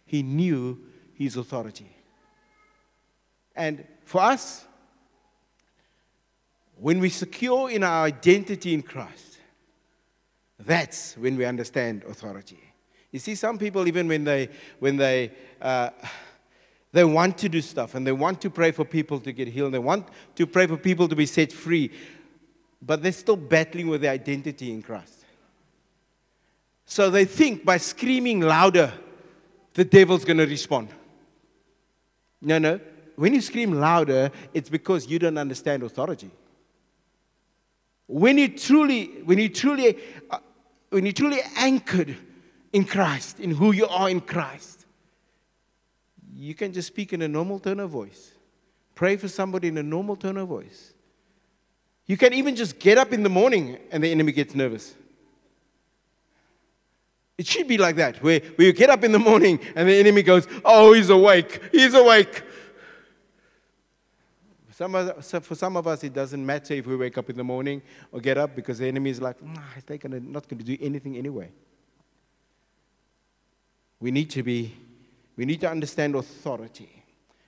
He 0.05 0.23
knew 0.23 0.79
his 1.15 1.37
authority. 1.37 1.97
And 3.55 3.85
for 4.05 4.21
us, 4.21 4.66
when 6.79 7.01
we 7.01 7.09
secure 7.09 7.71
in 7.71 7.83
our 7.83 8.05
identity 8.05 8.75
in 8.75 8.83
Christ, 8.83 9.39
that's 10.59 11.17
when 11.17 11.37
we 11.37 11.45
understand 11.45 12.05
authority. 12.05 12.59
You 13.13 13.19
see, 13.19 13.35
some 13.35 13.59
people, 13.59 13.87
even 13.89 14.09
when 14.09 14.25
they, 14.25 14.49
when 14.79 14.97
they, 14.97 15.33
uh, 15.61 15.91
they 16.93 17.05
want 17.05 17.39
to 17.39 17.49
do 17.49 17.61
stuff 17.61 17.95
and 17.95 18.07
they 18.07 18.13
want 18.13 18.41
to 18.43 18.51
pray 18.51 18.73
for 18.73 18.85
people 18.85 19.21
to 19.21 19.33
get 19.33 19.49
healed, 19.49 19.73
they 19.73 19.79
want 19.79 20.07
to 20.35 20.47
pray 20.47 20.67
for 20.67 20.77
people 20.77 21.09
to 21.09 21.17
be 21.17 21.27
set 21.27 21.53
free, 21.53 21.91
but 22.83 23.03
they're 23.03 23.13
still 23.13 23.37
battling 23.37 23.89
with 23.89 24.03
their 24.03 24.13
identity 24.13 24.73
in 24.73 24.83
Christ. 24.83 25.25
So 26.85 27.11
they 27.11 27.25
think 27.25 27.65
by 27.65 27.79
screaming 27.79 28.41
louder, 28.41 28.93
the 29.75 29.85
devil's 29.85 30.25
going 30.25 30.39
to 30.39 30.47
respond. 30.47 30.89
No, 32.41 32.59
no. 32.59 32.81
When 33.17 33.35
you 33.35 33.41
scream 33.41 33.73
louder, 33.73 34.31
it's 34.53 34.69
because 34.69 35.07
you 35.07 35.19
don't 35.19 35.39
understand 35.39 35.83
authority. 35.83 36.31
When 38.07 38.39
you 38.39 38.49
truly, 38.49 39.07
when 39.25 39.39
you 39.39 39.49
truly, 39.49 39.99
uh, 40.31 40.39
when 40.91 41.07
you 41.07 41.13
truly 41.13 41.41
anchored 41.57 42.17
in 42.73 42.85
Christ, 42.85 43.41
in 43.41 43.51
who 43.51 43.73
you 43.73 43.87
are 43.87 44.09
in 44.09 44.21
Christ, 44.21 44.87
you 46.35 46.55
can 46.55 46.73
just 46.73 46.89
speak 46.89 47.13
in 47.13 47.23
a 47.23 47.29
normal 47.29 47.59
tone 47.59 47.81
of 47.81 47.91
voice. 47.91 48.33
Pray 48.95 49.17
for 49.17 49.29
somebody 49.29 49.69
in 49.69 49.79
a 49.79 49.83
normal 49.83 50.17
tone 50.17 50.37
of 50.37 50.49
voice. 50.49 50.95
You 52.07 52.17
can 52.17 52.33
even 52.33 52.55
just 52.55 52.79
get 52.79 52.99
up 52.99 53.13
in 53.13 53.23
the 53.23 53.29
morning 53.29 53.79
and 53.91 54.03
the 54.03 54.11
enemy 54.11 54.33
gets 54.33 54.55
nervous. 54.55 54.95
It 57.37 57.47
should 57.47 57.69
be 57.69 57.77
like 57.77 57.97
that, 57.97 58.23
where, 58.23 58.41
where 58.55 58.69
you 58.69 58.73
get 58.73 58.89
up 58.89 59.05
in 59.05 59.13
the 59.13 59.19
morning 59.19 59.61
and 59.75 59.89
the 59.89 59.95
enemy 59.95 60.23
goes, 60.23 60.47
Oh, 60.65 60.93
he's 60.93 61.11
awake, 61.11 61.61
he's 61.73 61.93
awake. 61.93 62.43
Some 64.77 64.95
of, 64.95 65.25
for 65.25 65.55
some 65.55 65.75
of 65.79 65.87
us, 65.87 66.05
it 66.05 66.13
doesn't 66.13 66.45
matter 66.45 66.75
if 66.75 66.87
we 66.87 66.97
wake 66.97 67.17
up 67.17 67.31
in 67.31 67.37
the 67.39 67.43
morning 67.43 67.81
or 68.13 68.21
get 68.21 68.37
up 68.37 68.55
because 68.55 68.77
the 68.77 68.87
enemy 68.87 69.09
is 69.09 69.23
like, 69.23 69.43
nah, 69.43 69.63
they're 69.87 69.97
gonna, 69.97 70.21
not 70.21 70.47
going 70.49 70.59
to 70.59 70.65
do 70.65 70.77
anything 70.83 71.17
anyway. 71.17 71.49
We 74.01 74.11
need 74.11 74.29
to 74.33 74.43
be, 74.43 74.77
we 75.35 75.47
need 75.47 75.63
to 75.63 75.71
understand 75.71 76.15
authority. 76.15 77.03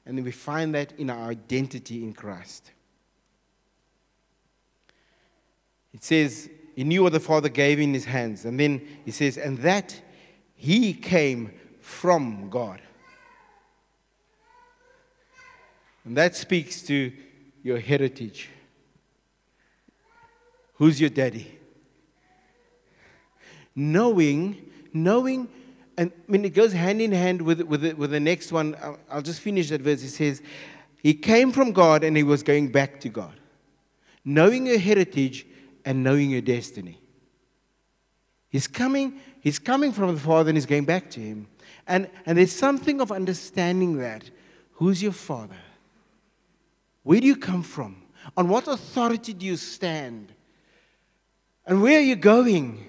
And 0.06 0.24
we 0.24 0.32
find 0.32 0.74
that 0.74 0.92
in 0.92 1.10
our 1.10 1.28
identity 1.28 2.02
in 2.02 2.14
Christ. 2.14 2.70
It 5.92 6.02
says 6.02 6.48
he 6.74 6.82
knew 6.82 7.02
what 7.02 7.12
the 7.12 7.20
Father 7.20 7.50
gave 7.50 7.78
in 7.78 7.92
his 7.92 8.06
hands. 8.06 8.46
And 8.46 8.58
then 8.58 8.80
he 9.04 9.10
says, 9.10 9.36
and 9.36 9.58
that 9.58 10.00
he 10.54 10.94
came 10.94 11.52
from 11.82 12.48
God. 12.48 12.80
And 16.08 16.16
that 16.16 16.34
speaks 16.34 16.80
to 16.84 17.12
your 17.62 17.78
heritage. 17.78 18.48
Who's 20.76 20.98
your 20.98 21.10
daddy? 21.10 21.58
Knowing, 23.76 24.70
knowing, 24.94 25.48
and 25.98 26.10
I 26.10 26.32
mean, 26.32 26.46
it 26.46 26.54
goes 26.54 26.72
hand 26.72 27.02
in 27.02 27.12
hand 27.12 27.42
with, 27.42 27.60
with, 27.60 27.82
the, 27.82 27.92
with 27.92 28.10
the 28.10 28.20
next 28.20 28.52
one. 28.52 28.74
I'll, 28.82 28.98
I'll 29.10 29.22
just 29.22 29.40
finish 29.40 29.68
that 29.68 29.82
verse. 29.82 30.02
It 30.02 30.08
says, 30.08 30.40
He 31.02 31.12
came 31.12 31.52
from 31.52 31.72
God 31.72 32.02
and 32.02 32.16
he 32.16 32.22
was 32.22 32.42
going 32.42 32.72
back 32.72 33.00
to 33.00 33.10
God. 33.10 33.34
Knowing 34.24 34.66
your 34.66 34.78
heritage 34.78 35.46
and 35.84 36.02
knowing 36.02 36.30
your 36.30 36.40
destiny. 36.40 36.98
He's 38.48 38.66
coming, 38.66 39.20
he's 39.42 39.58
coming 39.58 39.92
from 39.92 40.14
the 40.14 40.20
Father 40.20 40.48
and 40.48 40.56
he's 40.56 40.64
going 40.64 40.86
back 40.86 41.10
to 41.10 41.20
him. 41.20 41.48
And, 41.86 42.08
and 42.24 42.38
there's 42.38 42.52
something 42.52 43.02
of 43.02 43.12
understanding 43.12 43.98
that. 43.98 44.30
Who's 44.72 45.02
your 45.02 45.12
Father? 45.12 45.56
Where 47.08 47.22
do 47.22 47.26
you 47.26 47.36
come 47.36 47.62
from? 47.62 48.02
On 48.36 48.50
what 48.50 48.68
authority 48.68 49.32
do 49.32 49.46
you 49.46 49.56
stand? 49.56 50.30
And 51.64 51.80
where 51.80 51.96
are 51.96 52.02
you 52.02 52.16
going? 52.16 52.84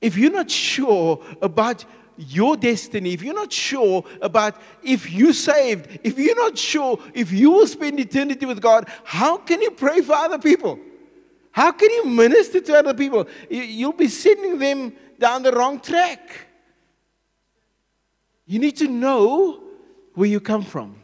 If 0.00 0.16
you're 0.16 0.30
not 0.30 0.48
sure 0.48 1.20
about 1.42 1.84
your 2.16 2.56
destiny, 2.56 3.14
if 3.14 3.20
you're 3.20 3.34
not 3.34 3.52
sure 3.52 4.04
about 4.20 4.62
if 4.84 5.10
you're 5.10 5.32
saved, 5.32 5.98
if 6.04 6.20
you're 6.20 6.36
not 6.36 6.56
sure 6.56 7.00
if 7.14 7.32
you 7.32 7.50
will 7.50 7.66
spend 7.66 7.98
eternity 7.98 8.46
with 8.46 8.62
God, 8.62 8.88
how 9.02 9.38
can 9.38 9.60
you 9.60 9.72
pray 9.72 10.02
for 10.02 10.14
other 10.14 10.38
people? 10.38 10.78
How 11.50 11.72
can 11.72 11.90
you 11.90 12.06
minister 12.06 12.60
to 12.60 12.78
other 12.78 12.94
people? 12.94 13.26
You'll 13.50 13.92
be 13.92 14.06
sending 14.06 14.60
them 14.60 14.92
down 15.18 15.42
the 15.42 15.50
wrong 15.50 15.80
track. 15.80 16.46
You 18.46 18.60
need 18.60 18.76
to 18.76 18.86
know 18.86 19.64
where 20.14 20.28
you 20.28 20.38
come 20.38 20.62
from. 20.62 21.01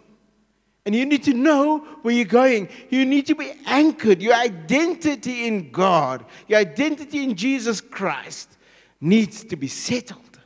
And 0.88 0.96
you 0.96 1.04
need 1.04 1.22
to 1.24 1.34
know 1.34 1.80
where 2.00 2.14
you're 2.14 2.24
going. 2.24 2.70
You 2.88 3.04
need 3.04 3.26
to 3.26 3.34
be 3.34 3.52
anchored. 3.66 4.22
Your 4.22 4.32
identity 4.32 5.46
in 5.46 5.70
God, 5.70 6.24
your 6.46 6.60
identity 6.60 7.22
in 7.22 7.34
Jesus 7.34 7.82
Christ 7.82 8.56
needs 8.98 9.44
to 9.44 9.56
be 9.56 9.68
settled. 9.68 10.38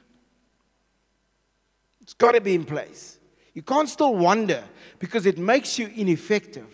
It's 2.00 2.14
got 2.14 2.32
to 2.32 2.40
be 2.40 2.56
in 2.56 2.64
place. 2.64 3.20
You 3.54 3.62
can't 3.62 3.88
still 3.88 4.16
wonder 4.16 4.64
because 4.99 5.26
it 5.26 5.38
makes 5.38 5.78
you 5.78 5.92
ineffective. 5.94 6.66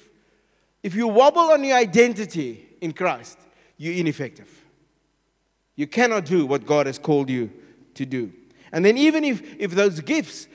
If 0.83 0.95
you 0.95 1.07
wobble 1.07 1.53
on 1.53 1.63
your 1.63 1.77
identity 1.77 2.71
in 2.81 2.95
Christ, 2.95 3.39
you're 3.77 3.93
ineffective. 3.93 4.65
You 5.77 5.87
cannot 5.87 6.25
do 6.25 6.47
what 6.47 6.65
God 6.65 6.87
has 6.87 6.99
called 6.99 7.29
you 7.29 7.51
to 7.97 8.07
do. 8.07 8.33
And 8.73 8.83
then, 8.83 8.97
even 8.97 9.25
if, 9.25 9.43
if 9.59 9.73
those 9.73 10.01
gifts 10.01 10.49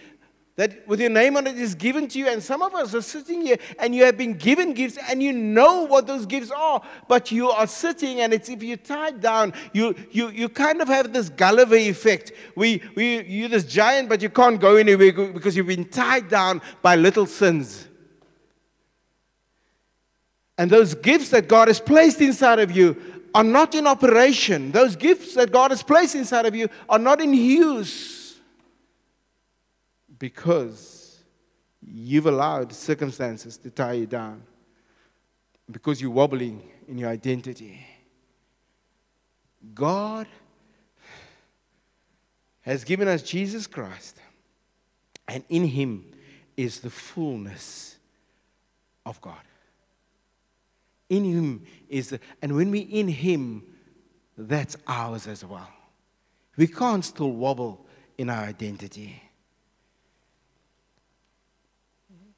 that 0.56 0.88
with 0.88 1.00
your 1.00 1.10
name 1.10 1.36
on 1.36 1.48
it 1.48 1.58
is 1.58 1.74
given 1.74 2.08
to 2.10 2.20
you. 2.20 2.28
And 2.28 2.42
some 2.42 2.62
of 2.62 2.76
us 2.76 2.94
are 2.94 3.02
sitting 3.02 3.42
here 3.42 3.58
and 3.80 3.96
you 3.96 4.06
have 4.06 4.18
been 4.18 4.34
given 4.34 4.74
gifts 4.74 5.00
and 5.10 5.22
you 5.22 5.34
know 5.34 5.84
what 5.84 6.06
those 6.06 6.28
gifts 6.28 6.52
are, 6.52 6.82
but 7.08 7.32
you 7.32 7.50
are 7.50 7.66
sitting 7.66 8.22
and 8.22 8.34
it's 8.34 8.50
if 8.50 8.62
you're 8.62 8.78
tied 8.78 9.20
down, 9.20 9.54
you, 9.74 9.96
you, 10.12 10.30
you 10.30 10.50
kind 10.50 10.82
of 10.82 10.88
have 10.88 11.12
this 11.12 11.30
Gulliver 11.30 11.76
effect. 11.76 12.34
We, 12.56 12.84
we, 12.96 13.24
you're 13.24 13.50
this 13.50 13.66
giant, 13.66 14.10
but 14.10 14.22
you 14.22 14.30
can't 14.30 14.60
go 14.60 14.76
anywhere 14.76 15.12
because 15.12 15.58
you've 15.58 15.68
been 15.68 15.90
tied 15.90 16.30
down 16.30 16.62
by 16.84 16.98
little 16.98 17.26
sins. 17.26 17.88
And 20.60 20.70
those 20.70 20.94
gifts 20.94 21.30
that 21.30 21.48
God 21.48 21.68
has 21.68 21.80
placed 21.80 22.22
inside 22.22 22.60
of 22.60 22.72
you 22.72 23.02
are 23.34 23.44
not 23.44 23.74
in 23.74 23.88
operation. 23.88 24.72
Those 24.72 24.96
gifts 24.96 25.34
that 25.34 25.52
God 25.52 25.72
has 25.72 25.82
placed 25.82 26.14
inside 26.14 26.46
of 26.46 26.56
you 26.56 26.70
are 26.88 27.00
not 27.00 27.20
in 27.22 27.34
use 27.34 28.23
because 30.20 31.24
you've 31.82 32.28
allowed 32.28 32.72
circumstances 32.74 33.58
to 33.58 33.70
tie 33.70 33.94
you 33.94 34.06
down, 34.06 34.44
because 35.70 36.02
you're 36.02 36.12
wobbling 36.12 36.62
in 36.88 36.98
your 36.98 37.10
identity. 37.10 37.86
God 39.74 40.28
has 42.62 42.84
given 42.84 43.08
us 43.08 43.24
Jesus 43.24 43.68
Christ, 43.68 44.18
and 45.28 45.44
in 45.50 45.66
Him 45.66 46.06
is 46.56 46.82
the 46.82 46.90
fullness 46.90 47.98
of 49.06 49.20
God. 49.22 49.42
In 51.10 51.26
Him 51.26 51.64
is, 51.90 52.10
the, 52.10 52.20
and 52.42 52.56
when 52.56 52.72
we're 52.72 52.88
in 52.90 53.08
Him, 53.08 53.64
that's 54.38 54.76
ours 54.88 55.28
as 55.28 55.44
well. 55.46 55.70
We 56.56 56.68
can't 56.68 57.04
still 57.04 57.32
wobble 57.32 57.86
in 58.18 58.30
our 58.30 58.44
identity. 58.44 59.23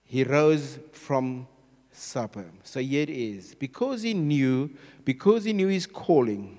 He 0.05 0.23
rose 0.23 0.79
from 0.93 1.47
supper. 1.91 2.45
So 2.63 2.79
here 2.79 3.03
it 3.03 3.09
is. 3.09 3.55
Because 3.55 4.03
he 4.03 4.13
knew, 4.13 4.69
because 5.03 5.43
he 5.43 5.53
knew 5.53 5.67
his 5.67 5.87
calling, 5.87 6.57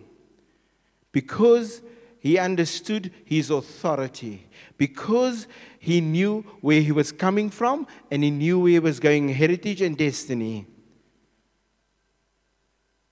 because 1.13 1.81
he 2.19 2.39
understood 2.39 3.13
his 3.25 3.51
authority, 3.51 4.47
because 4.77 5.47
he 5.79 6.01
knew 6.01 6.43
where 6.61 6.81
he 6.81 6.93
was 6.93 7.13
coming 7.13 7.51
from 7.51 7.87
and 8.11 8.25
he 8.25 8.31
knew 8.31 8.59
where 8.59 8.73
he 8.73 8.79
was 8.79 8.99
going, 8.99 9.29
heritage 9.29 9.81
and 9.81 9.97
destiny, 9.97 10.67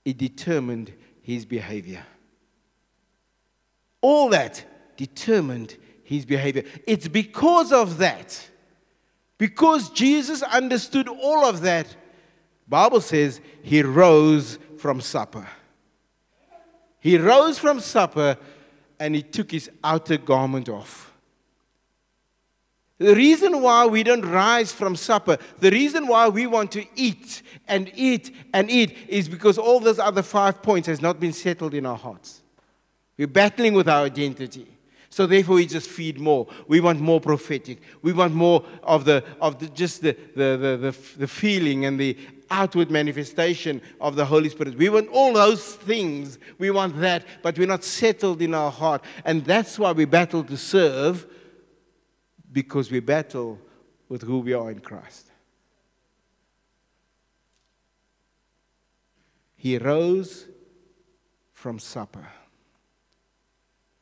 it 0.03 0.17
determined 0.17 0.93
his 1.21 1.45
behavior. 1.45 2.05
All 4.01 4.29
that 4.29 4.97
determined 4.97 5.77
his 6.03 6.25
behavior. 6.25 6.63
It's 6.85 7.07
because 7.07 7.71
of 7.71 7.97
that 7.97 8.49
because 9.37 9.89
Jesus 9.89 10.41
understood 10.43 11.07
all 11.07 11.45
of 11.45 11.61
that, 11.61 11.93
Bible 12.67 13.01
says 13.01 13.41
he 13.61 13.83
rose 13.83 14.57
from 14.77 15.01
supper. 15.01 15.47
He 16.99 17.17
rose 17.17 17.59
from 17.59 17.79
supper 17.79 18.37
and 18.99 19.13
he 19.13 19.21
took 19.21 19.51
his 19.51 19.69
outer 19.83 20.17
garment 20.17 20.69
off. 20.69 21.13
The 22.97 23.13
reason 23.13 23.61
why 23.61 23.85
we 23.85 24.03
don't 24.03 24.25
rise 24.25 24.71
from 24.71 24.95
supper, 24.95 25.37
the 25.59 25.69
reason 25.69 26.07
why 26.07 26.29
we 26.29 26.47
want 26.47 26.71
to 26.71 26.85
eat 26.95 27.41
and 27.67 27.91
eat 27.93 28.33
and 28.53 28.71
eat 28.71 28.97
is 29.09 29.27
because 29.27 29.57
all 29.57 29.81
those 29.81 29.99
other 29.99 30.21
five 30.23 30.63
points 30.63 30.87
has 30.87 31.01
not 31.01 31.19
been 31.19 31.33
settled 31.33 31.73
in 31.73 31.85
our 31.85 31.97
hearts. 31.97 32.41
We're 33.17 33.27
battling 33.27 33.73
with 33.73 33.89
our 33.89 34.05
identity. 34.05 34.74
So 35.15 35.25
therefore, 35.25 35.55
we 35.55 35.65
just 35.65 35.89
feed 35.89 36.19
more. 36.19 36.45
We 36.67 36.81
want 36.81 36.99
more 36.99 37.21
prophetic. 37.21 37.81
We 38.01 38.11
want 38.11 38.33
more 38.33 38.65
of 38.83 39.05
the 39.05 39.23
of 39.39 39.59
the, 39.59 39.69
just 39.69 40.01
the, 40.01 40.11
the, 40.35 40.57
the, 40.57 40.77
the, 40.77 40.97
the 41.19 41.27
feeling 41.29 41.85
and 41.85 41.97
the 41.97 42.17
outward 42.49 42.91
manifestation 42.91 43.81
of 44.01 44.17
the 44.17 44.25
Holy 44.25 44.49
Spirit. 44.49 44.77
We 44.77 44.89
want 44.89 45.07
all 45.07 45.31
those 45.31 45.75
things. 45.75 46.37
We 46.57 46.69
want 46.69 46.99
that, 46.99 47.23
but 47.41 47.57
we're 47.57 47.65
not 47.65 47.85
settled 47.85 48.41
in 48.41 48.53
our 48.53 48.69
heart. 48.69 49.05
And 49.23 49.45
that's 49.45 49.79
why 49.79 49.93
we 49.93 50.03
battle 50.03 50.43
to 50.43 50.57
serve, 50.57 51.25
because 52.51 52.91
we 52.91 52.99
battle 52.99 53.57
with 54.09 54.21
who 54.21 54.39
we 54.39 54.51
are 54.51 54.69
in 54.69 54.79
Christ. 54.79 55.31
He 59.55 59.77
rose 59.77 60.45
from 61.53 61.79
supper. 61.79 62.27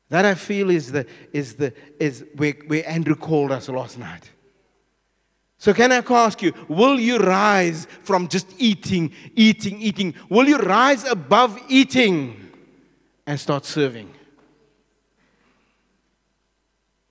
That 0.10 0.26
I 0.26 0.36
feel 0.36 0.70
is, 0.70 0.92
the, 0.92 1.06
is, 1.32 1.56
the, 1.56 1.74
is 2.00 2.26
where, 2.36 2.54
where 2.68 2.88
Andrew 2.88 3.16
called 3.16 3.52
us 3.52 3.70
last 3.70 3.98
night. 3.98 4.30
So, 5.58 5.74
can 5.74 5.94
I 5.94 6.04
ask 6.10 6.42
you, 6.42 6.54
will 6.68 7.00
you 7.00 7.20
rise 7.20 7.88
from 8.02 8.28
just 8.28 8.48
eating, 8.58 9.13
eating, 9.34 9.82
eating? 9.82 10.13
Will 10.30 10.46
you 10.46 10.58
rise 10.58 11.06
above 11.06 11.58
eating 11.70 12.52
and 13.26 13.39
start 13.39 13.63
serving? 13.63 14.13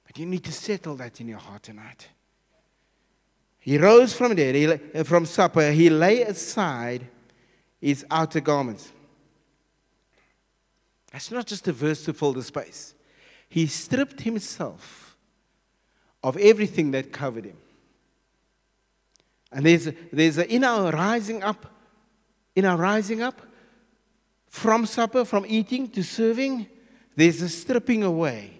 But 0.04 0.18
you 0.18 0.26
need 0.26 0.44
to 0.44 0.52
settle 0.52 0.96
that 0.96 1.18
in 1.22 1.28
your 1.28 1.38
heart 1.38 1.62
tonight. 1.62 2.08
He 3.58 3.78
rose 3.78 4.12
from 4.12 4.34
there, 4.34 4.52
he, 4.52 5.02
from 5.04 5.24
supper. 5.24 5.70
He 5.70 5.88
lay 5.88 6.20
aside 6.20 7.06
his 7.80 8.04
outer 8.10 8.40
garments. 8.40 8.92
That's 11.12 11.30
not 11.30 11.46
just 11.46 11.68
a 11.68 11.72
verse 11.72 12.04
to 12.06 12.14
fill 12.14 12.32
the 12.32 12.42
space. 12.42 12.94
He 13.48 13.66
stripped 13.66 14.22
himself 14.22 15.16
of 16.24 16.36
everything 16.38 16.92
that 16.92 17.12
covered 17.12 17.44
him. 17.44 17.58
And 19.52 19.66
there's, 19.66 19.90
there's 20.10 20.38
a, 20.38 20.50
in 20.50 20.64
our 20.64 20.90
rising 20.90 21.42
up, 21.42 21.66
in 22.56 22.64
our 22.64 22.78
rising 22.78 23.20
up 23.20 23.42
from 24.48 24.86
supper, 24.86 25.24
from 25.24 25.44
eating 25.46 25.88
to 25.88 26.02
serving, 26.02 26.66
there's 27.14 27.42
a 27.42 27.48
stripping 27.48 28.02
away 28.02 28.58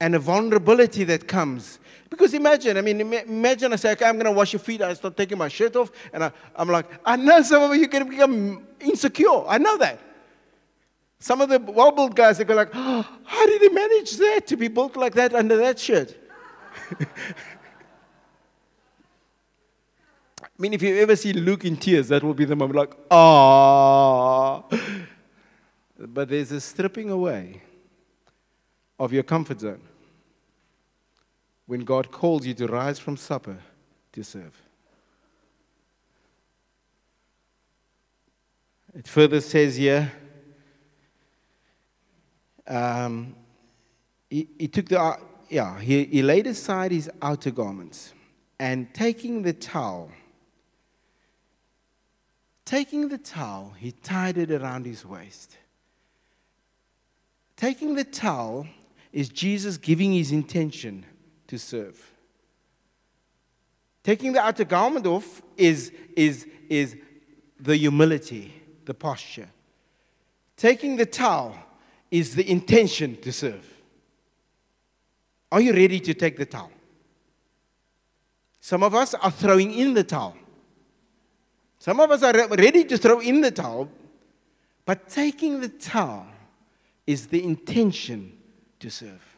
and 0.00 0.14
a 0.14 0.18
vulnerability 0.18 1.04
that 1.04 1.28
comes. 1.28 1.78
Because 2.10 2.34
imagine, 2.34 2.76
I 2.76 2.80
mean, 2.82 3.00
imagine 3.00 3.72
I 3.72 3.76
say, 3.76 3.92
okay, 3.92 4.04
I'm 4.04 4.14
going 4.14 4.26
to 4.26 4.32
wash 4.32 4.52
your 4.52 4.60
feet. 4.60 4.82
I 4.82 4.94
start 4.94 5.16
taking 5.16 5.38
my 5.38 5.48
shirt 5.48 5.74
off, 5.76 5.90
and 6.12 6.24
I, 6.24 6.32
am 6.56 6.68
like, 6.68 6.86
I 7.04 7.16
know 7.16 7.42
some 7.42 7.70
of 7.70 7.76
you 7.76 7.88
can 7.88 8.08
become 8.08 8.66
insecure. 8.80 9.46
I 9.46 9.58
know 9.58 9.76
that. 9.78 10.00
Some 11.18 11.40
of 11.40 11.48
the 11.48 11.58
well 11.58 11.92
built 11.92 12.14
guys, 12.14 12.38
they 12.38 12.44
go 12.44 12.54
like, 12.54 12.70
oh, 12.74 13.06
how 13.24 13.46
did 13.46 13.62
he 13.62 13.68
manage 13.68 14.16
that 14.16 14.46
to 14.48 14.56
be 14.56 14.68
built 14.68 14.96
like 14.96 15.14
that 15.14 15.34
under 15.34 15.56
that 15.56 15.78
shirt? 15.78 16.16
I 20.40 20.62
mean, 20.62 20.72
if 20.72 20.82
you 20.82 20.96
ever 20.96 21.16
see 21.16 21.32
Luke 21.32 21.64
in 21.64 21.76
tears, 21.76 22.08
that 22.08 22.22
will 22.22 22.34
be 22.34 22.44
the 22.44 22.56
moment 22.56 22.76
like, 22.76 22.96
ah. 23.10 24.62
But 25.98 26.28
there's 26.28 26.52
a 26.52 26.60
stripping 26.60 27.10
away 27.10 27.62
of 28.98 29.12
your 29.12 29.22
comfort 29.22 29.60
zone 29.60 29.82
when 31.66 31.80
God 31.80 32.10
calls 32.10 32.46
you 32.46 32.54
to 32.54 32.66
rise 32.66 32.98
from 32.98 33.16
supper 33.16 33.58
to 34.12 34.22
serve. 34.22 34.62
It 38.94 39.06
further 39.06 39.40
says 39.42 39.76
here, 39.76 40.12
um, 42.68 43.34
he, 44.28 44.48
he, 44.58 44.68
took 44.68 44.88
the, 44.88 45.18
yeah, 45.48 45.78
he, 45.78 46.04
he 46.04 46.22
laid 46.22 46.46
aside 46.46 46.92
his 46.92 47.10
outer 47.22 47.50
garments 47.50 48.12
and 48.58 48.92
taking 48.94 49.42
the 49.42 49.52
towel, 49.52 50.10
taking 52.64 53.08
the 53.08 53.18
towel, 53.18 53.74
he 53.78 53.92
tied 53.92 54.38
it 54.38 54.50
around 54.50 54.86
his 54.86 55.04
waist. 55.04 55.58
Taking 57.56 57.94
the 57.94 58.04
towel 58.04 58.66
is 59.12 59.28
Jesus 59.28 59.76
giving 59.76 60.12
his 60.12 60.32
intention 60.32 61.06
to 61.46 61.58
serve. 61.58 62.12
Taking 64.02 64.32
the 64.32 64.40
outer 64.40 64.64
garment 64.64 65.06
off 65.06 65.42
is, 65.56 65.90
is, 66.16 66.46
is 66.68 66.96
the 67.58 67.76
humility, 67.76 68.54
the 68.84 68.94
posture. 68.94 69.48
Taking 70.56 70.96
the 70.96 71.06
towel 71.06 71.56
is 72.10 72.34
the 72.34 72.48
intention 72.50 73.16
to 73.22 73.32
serve. 73.32 73.66
Are 75.50 75.60
you 75.60 75.72
ready 75.72 76.00
to 76.00 76.14
take 76.14 76.36
the 76.36 76.46
towel? 76.46 76.70
Some 78.60 78.82
of 78.82 78.94
us 78.94 79.14
are 79.14 79.30
throwing 79.30 79.72
in 79.72 79.94
the 79.94 80.04
towel. 80.04 80.36
Some 81.78 82.00
of 82.00 82.10
us 82.10 82.22
are 82.22 82.48
ready 82.48 82.84
to 82.84 82.98
throw 82.98 83.20
in 83.20 83.40
the 83.40 83.50
towel, 83.50 83.88
but 84.84 85.08
taking 85.08 85.60
the 85.60 85.68
towel 85.68 86.26
is 87.06 87.28
the 87.28 87.42
intention 87.44 88.36
to 88.80 88.90
serve. 88.90 89.36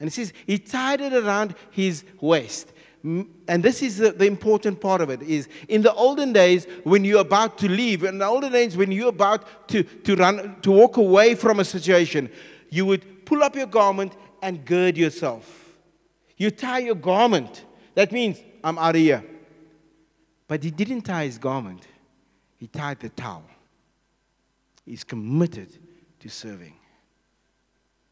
And 0.00 0.08
it 0.08 0.12
says 0.12 0.32
he 0.46 0.58
tied 0.58 1.00
it 1.00 1.12
around 1.12 1.54
his 1.70 2.04
waist. 2.20 2.72
And 3.04 3.62
this 3.64 3.82
is 3.82 3.96
the, 3.98 4.12
the, 4.12 4.26
important 4.26 4.80
part 4.80 5.00
of 5.00 5.10
it 5.10 5.22
is 5.22 5.48
in 5.68 5.82
the 5.82 5.92
olden 5.92 6.32
days 6.32 6.66
when 6.84 7.04
you're 7.04 7.20
about 7.20 7.58
to 7.58 7.68
leave, 7.68 8.04
in 8.04 8.18
the 8.18 8.26
olden 8.26 8.52
days 8.52 8.76
when 8.76 8.92
you're 8.92 9.08
about 9.08 9.68
to, 9.70 9.82
to 9.82 10.14
run 10.14 10.56
to 10.62 10.70
walk 10.70 10.98
away 10.98 11.34
from 11.34 11.58
a 11.58 11.64
situation, 11.64 12.30
you 12.70 12.86
would 12.86 13.26
pull 13.26 13.42
up 13.42 13.56
your 13.56 13.66
garment 13.66 14.12
and 14.40 14.64
gird 14.64 14.96
yourself. 14.96 15.74
You 16.36 16.52
tie 16.52 16.78
your 16.78 16.94
garment. 16.94 17.64
That 17.94 18.12
means 18.12 18.40
I'm 18.62 18.78
out 18.78 18.94
of 18.94 19.00
here. 19.00 19.24
But 20.46 20.62
he 20.62 20.70
didn't 20.70 21.02
tie 21.02 21.24
his 21.24 21.38
garment, 21.38 21.86
he 22.58 22.68
tied 22.68 23.00
the 23.00 23.08
towel. 23.08 23.44
He's 24.84 25.02
committed 25.02 25.76
to 26.20 26.28
serving. 26.28 26.74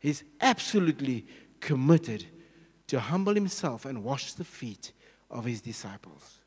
He's 0.01 0.25
absolutely 0.41 1.27
committed 1.61 2.27
to 2.91 2.99
humble 2.99 3.35
himself 3.35 3.85
and 3.85 4.03
wash 4.03 4.33
the 4.33 4.43
feet 4.43 4.91
of 5.31 5.45
his 5.45 5.61
disciples. 5.61 6.41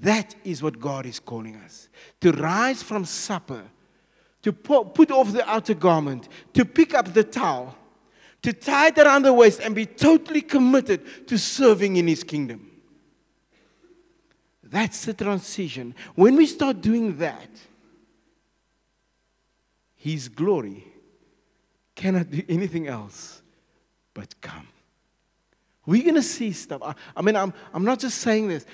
That 0.00 0.36
is 0.44 0.62
what 0.62 0.78
God 0.78 1.06
is 1.06 1.18
calling 1.18 1.56
us 1.56 1.88
to 2.20 2.30
rise 2.30 2.84
from 2.84 3.04
supper, 3.04 3.64
to 4.42 4.52
put 4.52 5.10
off 5.10 5.32
the 5.32 5.44
outer 5.50 5.74
garment, 5.74 6.28
to 6.54 6.64
pick 6.64 6.94
up 6.94 7.12
the 7.12 7.24
towel, 7.24 7.76
to 8.42 8.52
tie 8.52 8.88
it 8.88 8.98
around 8.98 9.22
the 9.22 9.32
waist, 9.32 9.60
and 9.60 9.74
be 9.74 9.86
totally 9.86 10.40
committed 10.40 11.26
to 11.26 11.36
serving 11.36 11.96
in 11.96 12.06
his 12.06 12.22
kingdom. 12.22 12.70
That's 14.62 15.04
the 15.04 15.14
transition. 15.14 15.96
When 16.14 16.36
we 16.36 16.46
start 16.46 16.80
doing 16.80 17.16
that, 17.18 17.50
his 19.96 20.28
glory 20.28 20.84
cannot 21.96 22.30
do 22.30 22.44
anything 22.48 22.86
else 22.86 23.42
but 24.14 24.40
come. 24.40 24.68
We're 25.86 26.02
going 26.02 26.16
to 26.16 26.22
see 26.22 26.52
stuff. 26.52 26.82
I, 26.82 26.94
I, 27.16 27.22
mean, 27.22 27.36
I'm, 27.36 27.54
I'm 27.72 27.84
not 27.84 28.00
just 28.00 28.18
saying 28.18 28.48
this. 28.48 28.66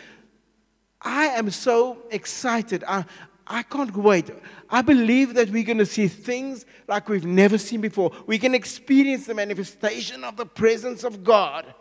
I 1.00 1.26
am 1.26 1.50
so 1.50 1.98
excited. 2.10 2.84
I, 2.88 3.04
I 3.46 3.62
can't 3.64 3.94
wait. 3.94 4.30
I 4.70 4.80
believe 4.82 5.34
that 5.34 5.50
we're 5.50 5.64
going 5.64 5.78
to 5.78 5.86
see 5.86 6.08
things 6.08 6.64
like 6.88 7.08
we've 7.08 7.26
never 7.26 7.58
seen 7.58 7.82
before. 7.82 8.12
We 8.26 8.38
can 8.38 8.54
experience 8.54 9.26
the 9.26 9.34
manifestation 9.34 10.24
of 10.24 10.36
the 10.36 10.46
presence 10.46 11.04
of 11.04 11.22
God. 11.22 11.74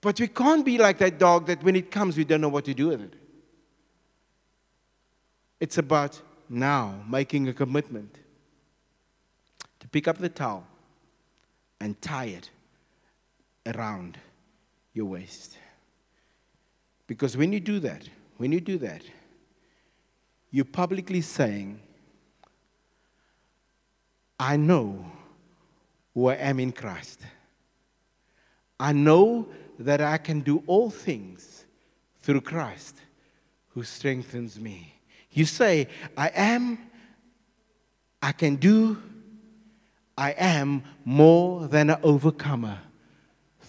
But 0.00 0.20
we 0.20 0.28
can't 0.28 0.64
be 0.64 0.78
like 0.78 0.98
that 0.98 1.18
dog 1.18 1.46
that 1.46 1.62
when 1.62 1.74
it 1.74 1.90
comes, 1.90 2.16
we 2.16 2.24
don't 2.24 2.40
know 2.40 2.48
what 2.48 2.64
to 2.66 2.74
do 2.74 2.88
with 2.88 3.00
it. 3.00 3.14
It's 5.58 5.78
about 5.78 6.20
now 6.48 7.02
making 7.08 7.48
a 7.48 7.52
commitment 7.52 8.18
to 9.80 9.88
pick 9.88 10.06
up 10.06 10.18
the 10.18 10.28
towel 10.28 10.66
and 11.80 12.00
tie 12.00 12.26
it 12.26 12.50
around 13.66 14.18
your 14.92 15.06
waist. 15.06 15.56
Because 17.06 17.36
when 17.36 17.52
you 17.52 17.60
do 17.60 17.78
that, 17.80 18.08
when 18.36 18.52
you 18.52 18.60
do 18.60 18.78
that, 18.78 19.02
you're 20.50 20.64
publicly 20.64 21.20
saying, 21.20 21.80
I 24.38 24.56
know 24.56 25.06
who 26.14 26.28
I 26.28 26.34
am 26.34 26.60
in 26.60 26.72
Christ. 26.72 27.20
I 28.78 28.92
know 28.92 29.48
that 29.78 30.00
I 30.00 30.18
can 30.18 30.40
do 30.40 30.62
all 30.66 30.90
things 30.90 31.64
through 32.20 32.42
Christ 32.42 32.96
who 33.70 33.82
strengthens 33.82 34.58
me. 34.58 34.94
You 35.30 35.44
say, 35.44 35.88
I 36.16 36.30
am, 36.34 36.78
I 38.20 38.32
can 38.32 38.56
do, 38.56 39.00
I 40.18 40.32
am 40.32 40.82
more 41.04 41.68
than 41.68 41.90
an 41.90 41.98
overcomer 42.02 42.78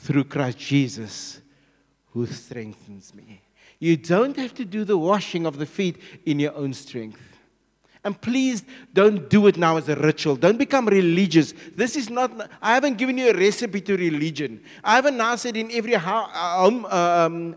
through 0.03 0.25
Christ 0.25 0.57
Jesus 0.57 1.39
who 2.11 2.25
strengthens 2.25 3.15
me. 3.15 3.41
You 3.79 3.95
don't 3.95 4.35
have 4.37 4.53
to 4.55 4.65
do 4.65 4.83
the 4.83 4.97
washing 4.97 5.45
of 5.45 5.57
the 5.57 5.65
feet 5.65 5.97
in 6.25 6.39
your 6.39 6.53
own 6.55 6.73
strength. 6.73 7.21
And 8.03 8.19
please 8.19 8.65
don't 8.93 9.29
do 9.29 9.47
it 9.47 9.55
now 9.57 9.77
as 9.77 9.87
a 9.87 9.95
ritual. 9.95 10.35
Don't 10.35 10.57
become 10.57 10.87
religious. 10.87 11.53
This 11.73 11.95
is 11.95 12.09
not, 12.09 12.49
I 12.61 12.73
haven't 12.73 12.97
given 12.97 13.17
you 13.17 13.29
a 13.29 13.33
recipe 13.33 13.79
to 13.79 13.95
religion. 13.95 14.61
I 14.83 14.95
haven't 14.95 15.15
now 15.15 15.37
said 15.37 15.55
in 15.55 15.71
every 15.71 15.93
home, 15.93 16.29
uh, 16.33 16.67
um, 16.67 16.85
uh, 16.85 17.25
um, 17.25 17.55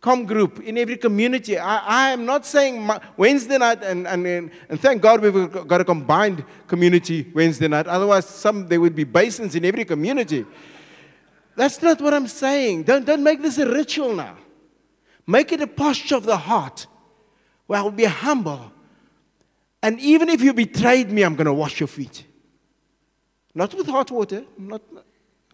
com 0.00 0.24
group, 0.24 0.60
in 0.60 0.78
every 0.78 0.96
community. 0.96 1.58
I, 1.58 1.78
I 1.78 2.10
am 2.12 2.24
not 2.24 2.46
saying 2.46 2.88
Wednesday 3.16 3.58
night, 3.58 3.82
and, 3.82 4.06
and, 4.06 4.24
and 4.26 4.80
thank 4.80 5.02
God 5.02 5.20
we've 5.20 5.66
got 5.66 5.80
a 5.80 5.84
combined 5.84 6.44
community 6.68 7.28
Wednesday 7.34 7.66
night. 7.66 7.88
Otherwise, 7.88 8.26
some 8.26 8.68
there 8.68 8.80
would 8.80 8.94
be 8.94 9.04
basins 9.04 9.56
in 9.56 9.64
every 9.64 9.84
community. 9.84 10.46
That's 11.60 11.82
not 11.82 12.00
what 12.00 12.14
I'm 12.14 12.26
saying. 12.26 12.84
Don't, 12.84 13.04
don't 13.04 13.22
make 13.22 13.42
this 13.42 13.58
a 13.58 13.70
ritual 13.70 14.14
now. 14.14 14.36
Make 15.26 15.52
it 15.52 15.60
a 15.60 15.66
posture 15.66 16.16
of 16.16 16.24
the 16.24 16.38
heart 16.38 16.86
where 17.66 17.80
I'll 17.80 17.90
be 17.90 18.06
humble. 18.06 18.72
And 19.82 20.00
even 20.00 20.30
if 20.30 20.40
you 20.40 20.54
betrayed 20.54 21.10
me, 21.10 21.22
I'm 21.22 21.34
going 21.34 21.44
to 21.46 21.52
wash 21.52 21.78
your 21.78 21.86
feet. 21.86 22.24
Not 23.54 23.74
with 23.74 23.88
hot 23.88 24.10
water, 24.10 24.44
not 24.56 24.80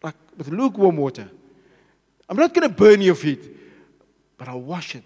like 0.00 0.14
with 0.36 0.48
lukewarm 0.48 0.96
water. 0.96 1.28
I'm 2.28 2.36
not 2.36 2.54
going 2.54 2.68
to 2.68 2.74
burn 2.74 3.00
your 3.00 3.16
feet 3.16 3.56
but 4.38 4.46
I'll 4.46 4.60
wash 4.60 4.94
it. 4.94 5.02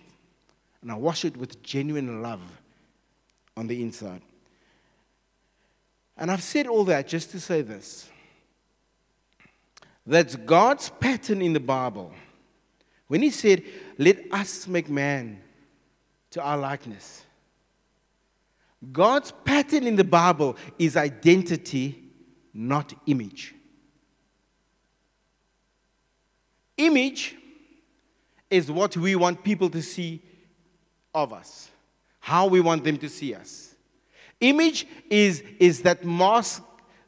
And 0.82 0.90
I'll 0.90 1.00
wash 1.00 1.24
it 1.24 1.34
with 1.34 1.62
genuine 1.62 2.20
love 2.20 2.42
on 3.56 3.68
the 3.68 3.80
inside. 3.82 4.20
And 6.18 6.30
I've 6.30 6.42
said 6.42 6.66
all 6.66 6.84
that 6.84 7.08
just 7.08 7.30
to 7.30 7.40
say 7.40 7.62
this 7.62 8.10
that's 10.10 10.36
God's 10.36 10.88
pattern 10.88 11.40
in 11.40 11.52
the 11.52 11.60
Bible. 11.60 12.12
When 13.06 13.22
He 13.22 13.30
said, 13.30 13.62
Let 13.98 14.18
us 14.32 14.66
make 14.66 14.88
man 14.88 15.40
to 16.30 16.42
our 16.42 16.56
likeness. 16.56 17.24
God's 18.92 19.32
pattern 19.44 19.86
in 19.86 19.96
the 19.96 20.04
Bible 20.04 20.56
is 20.78 20.96
identity, 20.96 22.02
not 22.54 22.94
image. 23.06 23.54
Image 26.76 27.36
is 28.48 28.70
what 28.70 28.96
we 28.96 29.14
want 29.14 29.44
people 29.44 29.68
to 29.70 29.82
see 29.82 30.22
of 31.14 31.32
us, 31.32 31.70
how 32.20 32.46
we 32.46 32.60
want 32.60 32.84
them 32.84 32.96
to 32.96 33.08
see 33.08 33.34
us. 33.34 33.74
Image 34.40 34.86
is, 35.10 35.44
is 35.58 35.82
that 35.82 36.04
mask 36.04 36.62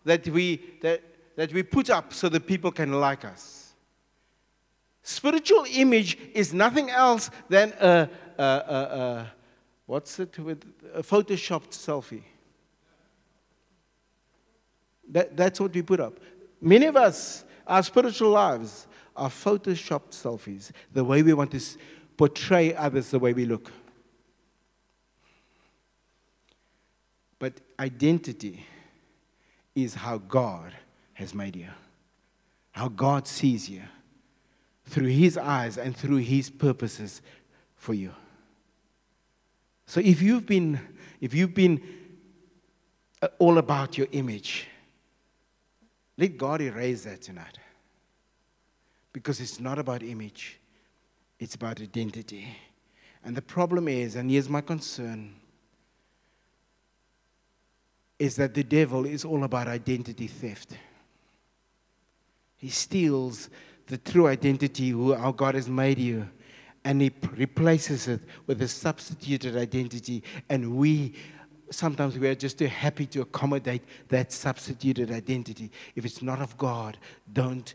that 0.05 0.29
we, 0.29 0.62
that, 0.83 1.03
that 1.37 1.53
we 1.53 1.62
put 1.62 1.90
up 1.90 2.12
so 2.12 2.29
that 2.29 2.47
people 2.47 2.71
can 2.71 2.92
like 2.92 3.25
us. 3.25 3.75
Spiritual 5.03 5.66
image 5.73 6.18
is 6.33 6.55
nothing 6.55 6.90
else 6.90 7.31
than 7.49 7.73
a, 7.81 8.09
a, 8.38 8.42
a, 8.42 8.45
a 8.45 9.33
what's 9.87 10.18
it 10.21 10.38
with 10.38 10.64
a 10.95 11.03
photoshopped 11.03 11.71
selfie. 11.71 12.23
That, 15.11 15.37
that's 15.37 15.61
what 15.61 15.75
we 15.75 15.83
put 15.83 16.01
up. 16.01 16.21
Many 16.61 16.87
of 16.87 16.97
us, 16.97 17.45
our 17.66 17.83
spiritual 17.83 18.31
lives 18.31 18.87
are 19.16 19.29
photoshopped 19.29 20.11
selfies, 20.11 20.71
the 20.92 21.05
way 21.05 21.23
we 21.23 21.33
want 21.33 21.51
to 21.51 21.61
portray 22.16 22.75
others 22.75 23.11
the 23.11 23.18
way 23.18 23.33
we 23.33 23.45
look. 23.45 23.71
But 27.38 27.55
identity 27.81 28.64
is 29.75 29.95
how 29.95 30.18
God 30.18 30.73
has 31.23 31.35
made 31.35 31.57
you, 31.57 31.69
how 32.73 32.89
God 32.89 33.27
sees 33.27 33.69
you 33.69 33.83
through 34.85 35.09
His 35.09 35.39
eyes 35.39 35.79
and 35.79 35.97
through 35.97 36.19
His 36.19 36.51
purposes 36.51 37.23
for 37.77 37.95
you. 37.95 38.13
So 39.87 40.01
if 40.01 40.23
you've 40.23 40.47
been, 40.47 40.81
if 41.21 41.35
you've 41.35 41.55
been 41.55 41.81
uh, 43.21 43.29
all 43.39 43.59
about 43.59 43.97
your 43.99 44.07
image, 44.13 44.67
let 46.17 46.37
God 46.37 46.61
erase 46.61 47.05
that 47.05 47.23
tonight. 47.23 47.59
Because 49.13 49.41
it's 49.41 49.61
not 49.61 49.79
about 49.79 50.03
image, 50.03 50.59
it's 51.39 51.55
about 51.55 51.81
identity. 51.81 52.57
And 53.25 53.37
the 53.37 53.43
problem 53.43 53.89
is, 53.89 54.17
and 54.17 54.31
here's 54.31 54.49
my 54.49 54.61
concern, 54.61 55.35
is 58.19 58.37
that 58.37 58.55
the 58.55 58.63
devil 58.63 59.05
is 59.05 59.25
all 59.25 59.45
about 59.45 59.69
identity 59.69 60.27
theft. 60.27 60.77
He 62.62 62.68
steals 62.68 63.51
the 63.88 63.98
true 63.98 64.29
identity, 64.29 64.90
who 64.90 65.14
our 65.14 65.33
God 65.33 65.57
has 65.57 65.68
made 65.68 65.98
you, 65.98 66.29
and 66.85 67.03
he 67.03 67.11
replaces 67.37 68.07
it 68.07 68.20
with 68.46 68.62
a 68.62 68.68
substituted 68.68 69.57
identity. 69.57 70.22
And 70.48 70.77
we 70.77 71.14
sometimes 71.70 72.16
we 72.16 72.29
are 72.29 72.37
just 72.37 72.59
too 72.59 72.68
happy 72.68 73.05
to 73.07 73.22
accommodate 73.22 73.83
that 74.11 74.31
substituted 74.31 75.11
identity. 75.11 75.72
If 75.96 76.05
it's 76.05 76.22
not 76.22 76.40
of 76.40 76.57
God, 76.57 76.98
don't, 77.33 77.75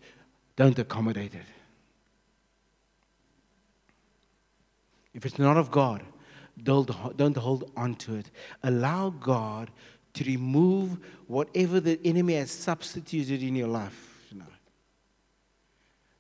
don't 0.56 0.80
accommodate 0.80 1.36
it. 1.36 1.48
If 5.14 5.26
it's 5.26 5.38
not 5.38 5.58
of 5.58 5.70
God, 5.70 6.02
don't, 6.64 6.90
don't 7.18 7.36
hold 7.36 7.72
on 7.76 7.96
to 7.96 8.16
it. 8.16 8.32
Allow 8.64 9.10
God 9.10 9.70
to 10.14 10.24
remove 10.24 10.98
whatever 11.28 11.82
the 11.82 12.00
enemy 12.06 12.36
has 12.36 12.52
substituted 12.52 13.44
in 13.44 13.54
your 13.54 13.68
life. 13.68 14.07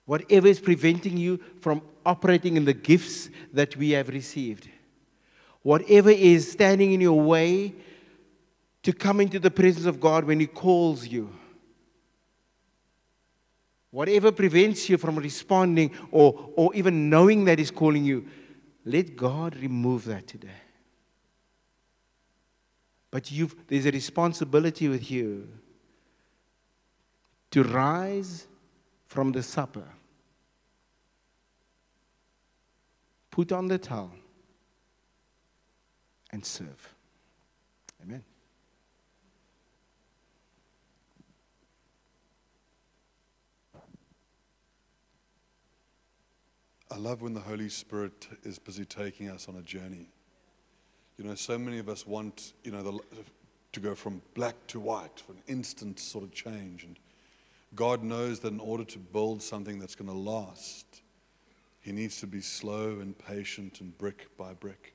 Whatever 0.08 0.48
is 0.48 0.60
preventing 0.60 1.18
you 1.18 1.40
from 1.60 1.84
operating 2.06 2.58
in 2.58 2.66
the 2.66 2.74
gifts 2.74 3.30
that 3.54 3.76
we 3.76 3.92
have 3.92 4.10
received. 4.10 4.68
Whatever 5.62 6.10
is 6.10 6.50
standing 6.52 6.94
in 6.94 7.02
your 7.02 7.20
way 7.22 7.76
to 8.84 8.94
come 8.94 9.20
into 9.20 9.38
the 9.38 9.52
presence 9.52 9.86
of 9.86 10.00
God 10.00 10.24
when 10.24 10.40
He 10.40 10.48
calls 10.48 11.06
you. 11.06 11.30
Whatever 13.92 14.32
prevents 14.32 14.88
you 14.90 14.98
from 14.98 15.18
responding 15.18 15.92
or, 16.10 16.52
or 16.56 16.74
even 16.74 17.10
knowing 17.10 17.44
that 17.46 17.60
He's 17.60 17.70
calling 17.70 18.06
you, 18.06 18.26
let 18.86 19.18
God 19.18 19.58
remove 19.58 20.06
that 20.06 20.26
today. 20.26 20.62
But 23.12 23.30
there's 23.68 23.86
a 23.86 23.92
responsibility 23.92 24.88
with 24.88 25.12
you 25.12 25.50
to 27.52 27.64
rise 27.64 28.48
from 29.08 29.32
the 29.32 29.42
supper, 29.42 29.86
put 33.38 33.52
on 33.52 33.68
the 33.68 33.78
towel, 33.78 34.12
and 36.32 36.44
serve. 36.44 36.96
Amen. 38.02 38.24
I 46.90 46.98
love 46.98 47.22
when 47.22 47.36
the 47.36 47.40
Holy 47.40 47.70
Spirit 47.70 48.28
is 48.42 48.58
busy 48.58 48.86
taking 48.86 49.30
us 49.30 49.48
on 49.48 49.56
a 49.58 49.62
journey. 49.62 50.10
You 51.20 51.26
know, 51.26 51.36
so 51.36 51.60
many 51.60 51.78
of 51.78 51.90
us 51.90 52.08
want, 52.08 52.54
you 52.64 52.72
know, 52.72 52.82
the, 52.82 53.00
to 53.74 53.80
go 53.80 53.94
from 53.94 54.24
black 54.34 54.56
to 54.70 54.80
white 54.80 55.20
for 55.20 55.34
an 55.34 55.44
instant 55.46 56.00
sort 56.00 56.24
of 56.24 56.32
change. 56.32 56.86
And 56.86 56.98
God 57.76 58.02
knows 58.02 58.40
that 58.40 58.52
in 58.52 58.60
order 58.60 58.86
to 58.86 58.98
build 58.98 59.44
something 59.44 59.78
that's 59.78 59.94
going 59.94 60.10
to 60.10 60.18
last, 60.18 61.04
He 61.88 61.94
needs 61.94 62.20
to 62.20 62.28
be 62.28 62.42
slow 62.42 63.00
and 63.00 63.18
patient 63.18 63.80
and 63.80 63.98
brick 63.98 64.28
by 64.38 64.52
brick. 64.54 64.94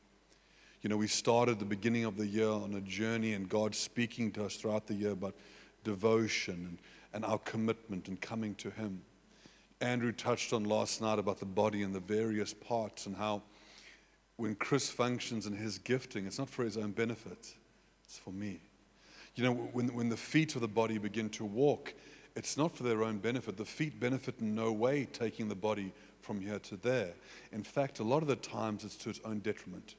You 0.83 0.90
know, 0.90 0.98
we 0.98 1.07
started 1.07 1.59
the 1.59 1.64
beginning 1.64 2.05
of 2.05 2.18
the 2.18 2.26
year 2.26 2.50
on 2.50 2.74
a 2.74 2.83
journey, 2.83 3.33
and 3.33 3.48
God 3.48 3.74
speaking 3.74 4.31
to 4.33 4.44
us 4.44 4.57
throughout 4.57 4.87
the 4.87 4.92
year 4.92 5.12
about 5.12 5.35
devotion 5.85 6.66
and, 6.68 6.78
and 7.14 7.24
our 7.24 7.38
commitment 7.38 8.09
and 8.09 8.20
coming 8.20 8.55
to 8.57 8.68
Him. 8.68 9.00
Andrew 9.81 10.12
touched 10.12 10.52
on 10.52 10.64
last 10.64 11.00
night 11.00 11.18
about 11.18 11.38
the 11.38 11.46
body 11.46 11.83
and 11.83 11.94
the 11.94 12.00
various 12.00 12.52
parts 12.52 13.07
and 13.07 13.16
how 13.16 13.40
when 14.37 14.55
Chris 14.55 14.90
functions 14.90 15.46
in 15.46 15.55
his 15.57 15.78
gifting, 15.78 16.26
it's 16.26 16.38
not 16.38 16.50
for 16.50 16.62
his 16.62 16.76
own 16.76 16.90
benefit, 16.90 17.55
it's 18.05 18.18
for 18.18 18.33
me. 18.33 18.61
You 19.35 19.44
know, 19.44 19.52
when, 19.55 19.94
when 19.94 20.11
the 20.11 20.16
feet 20.18 20.57
of 20.57 20.61
the 20.61 20.68
body 20.68 20.98
begin 20.98 21.31
to 21.31 21.46
walk, 21.46 21.94
it's 22.37 22.59
not 22.59 22.76
for 22.76 22.83
their 22.83 23.02
own 23.02 23.16
benefit. 23.16 23.57
The 23.57 23.64
feet 23.64 23.98
benefit 23.98 24.40
in 24.40 24.55
no 24.55 24.72
way 24.72 25.07
taking 25.07 25.48
the 25.48 25.55
body 25.55 25.94
from 26.22 26.40
here 26.40 26.58
to 26.61 26.76
there. 26.76 27.12
In 27.52 27.62
fact, 27.62 27.98
a 27.98 28.04
lot 28.04 28.22
of 28.22 28.28
the 28.28 28.37
times 28.37 28.85
it's 28.85 28.96
to 28.96 29.11
its 29.11 29.20
own 29.24 29.40
detriment. 29.40 29.96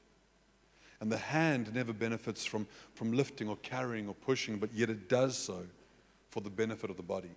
And 1.00 1.12
the 1.12 1.18
hand 1.18 1.74
never 1.74 1.92
benefits 1.92 2.44
from, 2.44 2.66
from 2.94 3.12
lifting 3.12 3.48
or 3.48 3.56
carrying 3.58 4.08
or 4.08 4.14
pushing, 4.14 4.58
but 4.58 4.72
yet 4.72 4.90
it 4.90 5.08
does 5.08 5.36
so 5.36 5.66
for 6.30 6.40
the 6.40 6.50
benefit 6.50 6.90
of 6.90 6.96
the 6.96 7.02
body. 7.02 7.30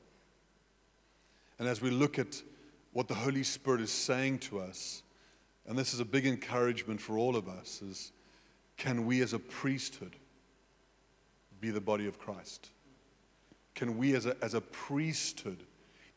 And 1.59 1.67
as 1.67 1.81
we 1.81 1.89
look 1.89 2.17
at 2.17 2.41
what 2.93 3.07
the 3.07 3.15
Holy 3.15 3.43
Spirit 3.43 3.81
is 3.81 3.91
saying 3.91 4.39
to 4.39 4.59
us, 4.59 5.03
and 5.67 5.77
this 5.77 5.93
is 5.93 5.99
a 5.99 6.05
big 6.05 6.25
encouragement 6.25 7.01
for 7.01 7.17
all 7.17 7.35
of 7.35 7.49
us, 7.49 7.81
is 7.81 8.11
can 8.77 9.05
we 9.05 9.21
as 9.21 9.33
a 9.33 9.39
priesthood 9.39 10.15
be 11.59 11.71
the 11.71 11.81
body 11.81 12.07
of 12.07 12.19
Christ? 12.19 12.69
Can 13.75 13.97
we 13.97 14.15
as 14.15 14.25
a, 14.25 14.35
as 14.41 14.53
a 14.53 14.61
priesthood 14.61 15.63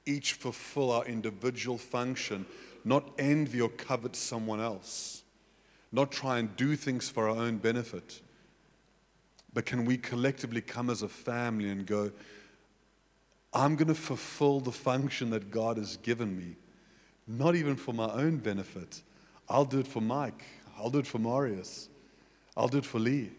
each 0.07 0.35
fulfill 0.35 0.91
our 0.91 1.05
individual 1.05 1.79
function, 1.79 2.47
not 2.85 3.11
envy 3.19 3.61
or 3.61 3.69
covet 3.69 4.17
someone 4.17 4.61
else, 4.61 5.23
not 5.93 6.11
try 6.11 6.39
and 6.39 6.57
do 6.57 6.77
things 6.77 7.09
for 7.09 7.29
our 7.29 7.37
own 7.37 7.59
benefit, 7.59 8.21
but 9.53 9.67
can 9.67 9.85
we 9.85 9.97
collectively 9.97 10.61
come 10.61 10.91
as 10.91 11.03
a 11.03 11.09
family 11.09 11.69
and 11.69 11.87
go, 11.87 12.13
I'm 13.53 13.75
going 13.75 13.89
to 13.89 13.95
fulfill 13.95 14.61
the 14.61 14.73
function 14.73 15.31
that 15.31 15.51
God 15.51 15.77
has 15.77 15.97
given 15.97 16.37
me, 16.37 16.57
not 17.27 17.57
even 17.57 17.77
for 17.77 17.93
my 17.93 18.11
own 18.13 18.37
benefit. 18.37 19.03
I'll 19.49 19.65
do 19.65 19.81
it 19.81 19.89
for 19.89 20.01
Mike. 20.01 20.45
I'll 20.79 20.91
do 20.91 21.01
it 21.01 21.07
for 21.07 21.19
Marius. 21.19 21.89
I'll 22.57 22.69
do 22.69 22.79
it 22.79 22.87
for 22.87 23.01
Lee. 23.01 23.31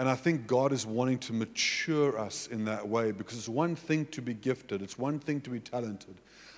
And 0.00 0.08
I 0.08 0.14
think 0.14 0.46
God 0.46 0.72
is 0.72 0.86
wanting 0.86 1.18
to 1.18 1.34
mature 1.34 2.18
us 2.18 2.46
in 2.46 2.64
that 2.64 2.88
way 2.88 3.12
because 3.12 3.36
it's 3.36 3.50
one 3.50 3.76
thing 3.76 4.06
to 4.06 4.22
be 4.22 4.32
gifted, 4.32 4.80
it's 4.80 4.96
one 4.96 5.18
thing 5.18 5.42
to 5.42 5.50
be 5.50 5.60
talented. 5.60 6.14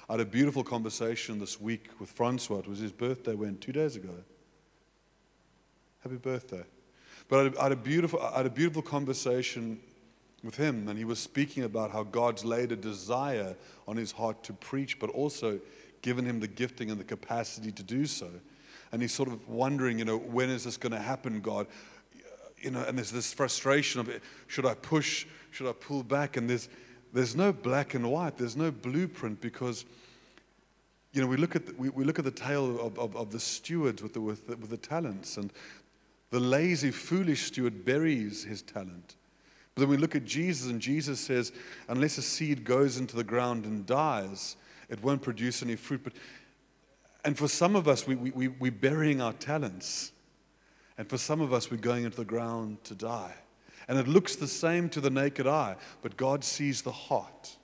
I 0.09 0.12
had 0.12 0.20
a 0.20 0.24
beautiful 0.24 0.62
conversation 0.62 1.40
this 1.40 1.61
week 1.61 1.88
with 1.98 2.09
Francois. 2.09 2.61
It 2.61 2.68
was 2.68 2.78
his 2.78 2.92
birthday 2.92 3.35
when? 3.35 3.59
Two 3.59 3.72
days 3.72 3.96
ago. 3.96 4.14
Happy 6.05 6.18
birthday. 6.18 6.62
But 7.28 7.59
I 7.59 7.64
had 7.64 7.72
a 7.72 7.76
beautiful, 7.76 8.22
I 8.22 8.37
had 8.37 8.46
a 8.46 8.50
beautiful 8.50 8.81
conversation 8.81 9.81
with 10.44 10.55
him, 10.55 10.87
and 10.87 10.96
he 10.96 11.05
was 11.05 11.18
speaking 11.18 11.64
about 11.64 11.90
how 11.90 12.05
God's 12.05 12.44
laid 12.44 12.70
a 12.70 12.76
desire 12.76 13.57
on 13.88 13.96
his 13.96 14.12
heart 14.12 14.44
to 14.44 14.52
preach, 14.52 15.00
but 15.00 15.11
also 15.11 15.59
given 16.00 16.24
him 16.24 16.38
the 16.38 16.46
gifting 16.46 16.92
and 16.92 17.00
the 17.00 17.05
capacity 17.05 17.72
to 17.72 17.83
do 17.83 18.07
so. 18.07 18.31
And 18.92 19.02
he's 19.02 19.12
sort 19.12 19.31
of 19.31 19.48
wondering, 19.48 19.98
you 19.98 20.05
know, 20.05 20.18
when 20.18 20.48
is 20.48 20.62
this 20.62 20.76
going 20.76 20.92
to 20.92 21.00
happen, 21.00 21.40
God? 21.40 21.66
You 22.62 22.70
know, 22.70 22.85
and 22.85 22.96
there's 22.96 23.11
this 23.11 23.33
frustration 23.33 24.01
of 24.01 24.11
should 24.46 24.66
I 24.66 24.75
push, 24.75 25.27
should 25.51 25.68
I 25.68 25.72
pull 25.72 26.03
back? 26.03 26.37
And 26.37 26.48
there's 26.48 26.68
there's 27.12 27.37
no 27.37 27.53
black 27.53 27.94
and 27.94 28.11
white, 28.11 28.38
there's 28.38 28.57
no 28.57 28.70
blueprint 28.70 29.40
because 29.40 29.85
you 31.12 31.20
know, 31.20 31.27
we 31.27 31.37
look 31.37 31.55
at 31.55 31.66
the, 31.66 31.75
we, 31.75 31.90
we 31.90 32.05
look 32.05 32.18
at 32.18 32.25
the 32.25 32.31
tale 32.31 32.81
of, 32.81 32.98
of, 32.98 33.14
of 33.16 33.31
the 33.31 33.40
stewards 33.40 34.03
with 34.03 34.14
the, 34.14 34.20
with, 34.20 34.46
the, 34.46 34.57
with 34.57 34.70
the 34.70 34.79
talents, 34.79 35.37
and 35.37 35.53
the 36.31 36.40
lazy, 36.40 36.90
foolish 36.90 37.44
steward 37.44 37.85
buries 37.85 38.44
his 38.44 38.62
talent. 38.62 39.16
But 39.75 39.83
then 39.83 39.88
we 39.90 39.98
look 39.98 40.16
at 40.16 40.25
Jesus, 40.25 40.70
and 40.70 40.81
Jesus 40.81 41.20
says, 41.20 41.53
unless 41.88 42.16
a 42.16 42.22
seed 42.22 42.64
goes 42.64 42.96
into 42.96 43.14
the 43.14 43.25
ground 43.25 43.64
and 43.66 43.85
dies, 43.85 44.57
it 44.88 45.03
won't 45.03 45.22
produce 45.22 45.62
any 45.62 45.77
fruit. 45.77 46.03
But, 46.03 46.14
and 47.25 47.37
for 47.37 47.48
some 47.48 47.77
of 47.77 47.88
us, 47.88 48.07
we, 48.07 48.14
we, 48.14 48.48
we're 48.48 48.72
burying 48.72 49.20
our 49.20 49.33
talents. 49.35 50.12
And 50.98 51.09
for 51.09 51.18
some 51.18 51.40
of 51.40 51.52
us, 51.52 51.70
we're 51.70 51.78
going 51.78 52.05
into 52.05 52.16
the 52.16 52.24
ground 52.24 52.85
to 52.85 52.94
die. 52.94 53.35
And 53.88 53.98
it 53.98 54.07
looks 54.07 54.37
the 54.37 54.48
same 54.48 54.88
to 54.90 55.00
the 55.00 55.11
naked 55.11 55.46
eye, 55.46 55.76
but 56.02 56.16
God 56.16 56.44
sees 56.44 56.83
the 56.83 56.92
heart. 56.92 57.57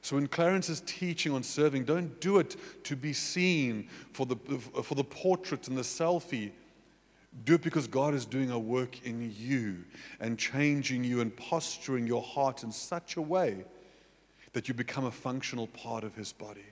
So 0.00 0.16
when 0.16 0.26
Clarence 0.26 0.68
is 0.68 0.82
teaching 0.84 1.32
on 1.32 1.42
serving, 1.42 1.84
don't 1.84 2.20
do 2.20 2.38
it 2.38 2.56
to 2.84 2.96
be 2.96 3.12
seen 3.12 3.88
for 4.12 4.26
the, 4.26 4.36
for 4.36 4.94
the 4.94 5.04
portrait 5.04 5.68
and 5.68 5.76
the 5.76 5.82
selfie. 5.82 6.50
Do 7.44 7.54
it 7.54 7.62
because 7.62 7.86
God 7.86 8.12
is 8.12 8.26
doing 8.26 8.50
a 8.50 8.58
work 8.58 9.06
in 9.06 9.32
you 9.36 9.84
and 10.20 10.38
changing 10.38 11.04
you 11.04 11.20
and 11.20 11.34
posturing 11.34 12.06
your 12.06 12.22
heart 12.22 12.62
in 12.62 12.72
such 12.72 13.16
a 13.16 13.22
way 13.22 13.64
that 14.52 14.68
you 14.68 14.74
become 14.74 15.04
a 15.04 15.10
functional 15.10 15.68
part 15.68 16.04
of 16.04 16.14
His 16.14 16.32
body. 16.32 16.71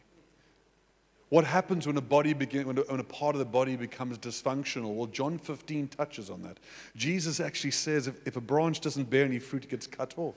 What 1.31 1.45
happens 1.45 1.87
when 1.87 1.97
a 1.97 2.03
body 2.03 2.33
begin, 2.33 2.67
when, 2.67 2.79
a, 2.79 2.81
when 2.83 2.99
a 2.99 3.05
part 3.05 3.37
of 3.37 3.39
the 3.39 3.45
body 3.45 3.77
becomes 3.77 4.19
dysfunctional? 4.19 4.95
Well, 4.95 5.07
John 5.07 5.39
15 5.39 5.87
touches 5.89 6.29
on 6.29 6.43
that. 6.43 6.59
Jesus 6.97 7.39
actually 7.39 7.71
says 7.71 8.09
if, 8.09 8.17
if 8.27 8.37
a 8.37 8.41
branch 8.41 8.81
doesn't 8.81 9.09
bear 9.09 9.25
any 9.25 9.39
fruit, 9.39 9.65
it 9.65 9.71
gets 9.71 9.87
cut 9.87 10.13
off. 10.17 10.35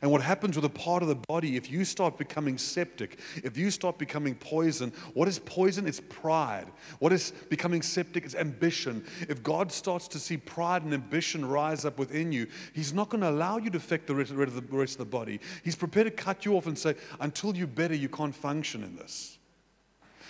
And 0.00 0.10
what 0.10 0.22
happens 0.22 0.54
with 0.56 0.64
a 0.64 0.68
part 0.68 1.02
of 1.02 1.08
the 1.08 1.16
body, 1.16 1.56
if 1.56 1.70
you 1.70 1.84
start 1.84 2.18
becoming 2.18 2.56
septic, 2.56 3.18
if 3.42 3.56
you 3.56 3.70
start 3.70 3.98
becoming 3.98 4.36
poison, 4.36 4.92
what 5.14 5.26
is 5.26 5.40
poison? 5.40 5.86
It's 5.86 6.00
pride. 6.00 6.66
What 7.00 7.12
is 7.12 7.32
becoming 7.50 7.82
septic? 7.82 8.24
It's 8.24 8.34
ambition. 8.34 9.04
If 9.28 9.42
God 9.42 9.72
starts 9.72 10.06
to 10.08 10.20
see 10.20 10.36
pride 10.36 10.82
and 10.82 10.94
ambition 10.94 11.44
rise 11.44 11.84
up 11.84 11.98
within 11.98 12.30
you, 12.32 12.46
He's 12.72 12.92
not 12.92 13.10
going 13.10 13.20
to 13.22 13.30
allow 13.30 13.58
you 13.58 13.70
to 13.70 13.76
affect 13.76 14.06
the 14.06 14.14
rest 14.14 14.30
of 14.30 14.36
the, 14.36 14.76
rest 14.76 14.94
of 14.94 14.98
the 14.98 15.04
body. 15.04 15.40
He's 15.64 15.76
prepared 15.76 16.06
to 16.06 16.12
cut 16.12 16.44
you 16.44 16.56
off 16.56 16.66
and 16.66 16.78
say, 16.78 16.94
until 17.20 17.56
you're 17.56 17.68
better, 17.68 17.94
you 17.94 18.08
can't 18.08 18.34
function 18.34 18.82
in 18.82 18.96
this. 18.96 19.38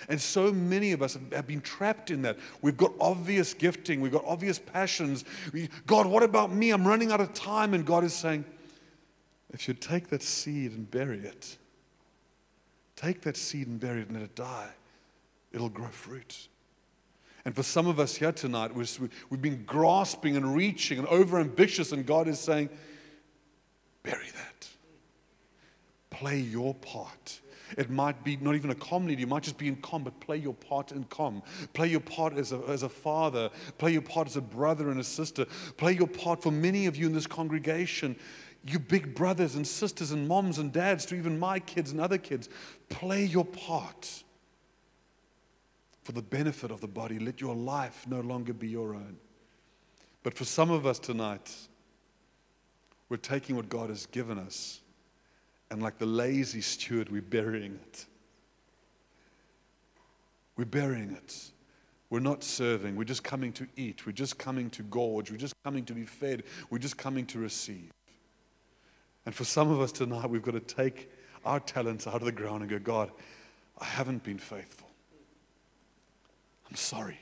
And 0.09 0.21
so 0.21 0.53
many 0.53 0.93
of 0.93 1.03
us 1.03 1.17
have 1.33 1.47
been 1.47 1.61
trapped 1.61 2.11
in 2.11 2.23
that. 2.23 2.39
We've 2.61 2.77
got 2.77 2.93
obvious 3.01 3.55
gifting, 3.55 4.01
we've 4.01 4.13
got 4.13 4.25
obvious 4.25 4.59
passions. 4.59 5.25
We, 5.53 5.69
God, 5.87 6.07
what 6.07 6.23
about 6.23 6.53
me? 6.53 6.71
I'm 6.71 6.87
running 6.87 7.13
out 7.13 7.21
of 7.21 7.33
time. 7.35 7.75
And 7.75 7.85
God 7.85 8.05
is 8.05 8.13
saying, 8.13 8.45
if 9.53 9.69
you 9.69 9.75
take 9.75 10.09
that 10.09 10.23
seed 10.23 10.73
and 10.73 10.91
bury 10.91 11.21
it, 11.21 11.57
take 12.97 13.21
that 13.23 13.37
seed 13.37 13.67
and 13.67 13.79
bury 13.79 14.01
it 14.01 14.09
and 14.09 14.17
let 14.17 14.25
it 14.25 14.35
die, 14.35 14.71
it'll 15.53 15.69
grow 15.69 15.89
fruit. 15.89 16.49
And 17.45 17.55
for 17.55 17.63
some 17.63 17.87
of 17.89 17.99
us 17.99 18.15
here 18.15 18.33
tonight, 18.33 18.73
we've 18.75 19.43
been 19.43 19.65
grasping 19.65 20.37
and 20.37 20.55
reaching 20.55 20.99
and 21.01 21.09
overambitious, 21.09 21.93
and 21.93 22.07
God 22.07 22.29
is 22.29 22.39
saying, 22.39 22.71
bury 24.05 24.29
that. 24.35 24.69
Play 26.11 26.39
your 26.39 26.75
part. 26.75 27.41
It 27.77 27.91
might 27.91 28.25
be 28.25 28.37
not 28.37 28.55
even 28.55 28.71
a 28.71 28.75
com 28.75 29.07
leader, 29.07 29.21
you 29.21 29.27
might 29.27 29.43
just 29.43 29.59
be 29.59 29.69
in 29.69 29.77
com, 29.77 30.05
but 30.05 30.19
play 30.21 30.37
your 30.37 30.55
part 30.55 30.93
in 30.93 31.05
com. 31.05 31.43
Play 31.73 31.89
your 31.89 32.01
part 32.01 32.37
as 32.37 32.53
a, 32.53 32.61
as 32.69 32.83
a 32.83 32.89
father, 32.89 33.51
play 33.79 33.93
your 33.93 34.03
part 34.03 34.29
as 34.29 34.37
a 34.37 34.41
brother 34.41 34.91
and 34.91 35.01
a 35.01 35.05
sister, 35.05 35.47
play 35.77 35.93
your 35.93 36.07
part 36.07 36.43
for 36.43 36.51
many 36.51 36.87
of 36.87 36.97
you 36.97 37.07
in 37.07 37.13
this 37.13 37.27
congregation 37.27 38.17
you 38.65 38.79
big 38.79 39.15
brothers 39.15 39.55
and 39.57 39.67
sisters 39.67 40.13
and 40.13 40.29
moms 40.29 40.59
and 40.59 40.73
dads 40.73 41.05
to 41.07 41.17
even 41.17 41.39
my 41.39 41.59
kids 41.59 41.91
and 41.91 42.01
other 42.01 42.19
kids, 42.19 42.49
play 42.89 43.25
your 43.25 43.45
part 43.45 44.23
for 46.03 46.13
the 46.13 46.23
benefit 46.23 46.71
of 46.71 46.81
the 46.81 46.89
body. 46.89 47.19
Let 47.19 47.41
your 47.41 47.55
life 47.55 48.07
no 48.07 48.21
longer 48.21 48.53
be 48.53 48.69
your 48.69 48.95
own. 48.95 49.17
But 50.23 50.35
for 50.35 50.45
some 50.45 50.71
of 50.71 50.87
us 50.87 50.99
tonight, 50.99 51.53
we're 53.09 53.17
taking 53.17 53.57
what 53.57 53.69
God 53.69 53.89
has 53.89 54.07
given 54.07 54.39
us 54.39 54.81
and, 55.73 55.83
like 55.83 55.97
the 55.97 56.05
lazy 56.05 56.61
steward, 56.61 57.09
we're 57.11 57.23
burying 57.23 57.81
it. 57.83 58.05
We're 60.55 60.67
burying 60.67 61.13
it. 61.13 61.51
We're 62.11 62.21
not 62.21 62.45
serving. 62.45 62.95
We're 62.95 63.05
just 63.05 63.25
coming 63.25 63.55
to 63.55 63.67
eat. 63.75 64.05
We're 64.05 64.13
just 64.13 64.37
coming 64.37 64.69
to 64.71 64.83
gorge. 64.83 65.31
We're 65.31 65.39
just 65.39 65.55
coming 65.65 65.87
to 65.87 65.95
be 65.95 66.05
fed. 66.05 66.43
We're 66.69 66.77
just 66.77 66.99
coming 66.99 67.25
to 67.27 67.39
receive. 67.39 67.91
And 69.25 69.35
for 69.35 69.45
some 69.45 69.71
of 69.71 69.81
us 69.81 69.93
tonight, 69.93 70.29
we've 70.29 70.43
got 70.43 70.53
to 70.53 70.61
take 70.61 71.11
our 71.43 71.59
talents 71.59 72.07
out 72.07 72.17
of 72.17 72.25
the 72.25 72.33
ground 72.33 72.61
and 72.61 72.71
go, 72.71 72.79
God, 72.79 73.11
I 73.81 73.87
haven't 73.87 74.23
been 74.23 74.39
faithful. 74.39 74.91
I'm 76.69 76.77
sorry. 76.77 77.19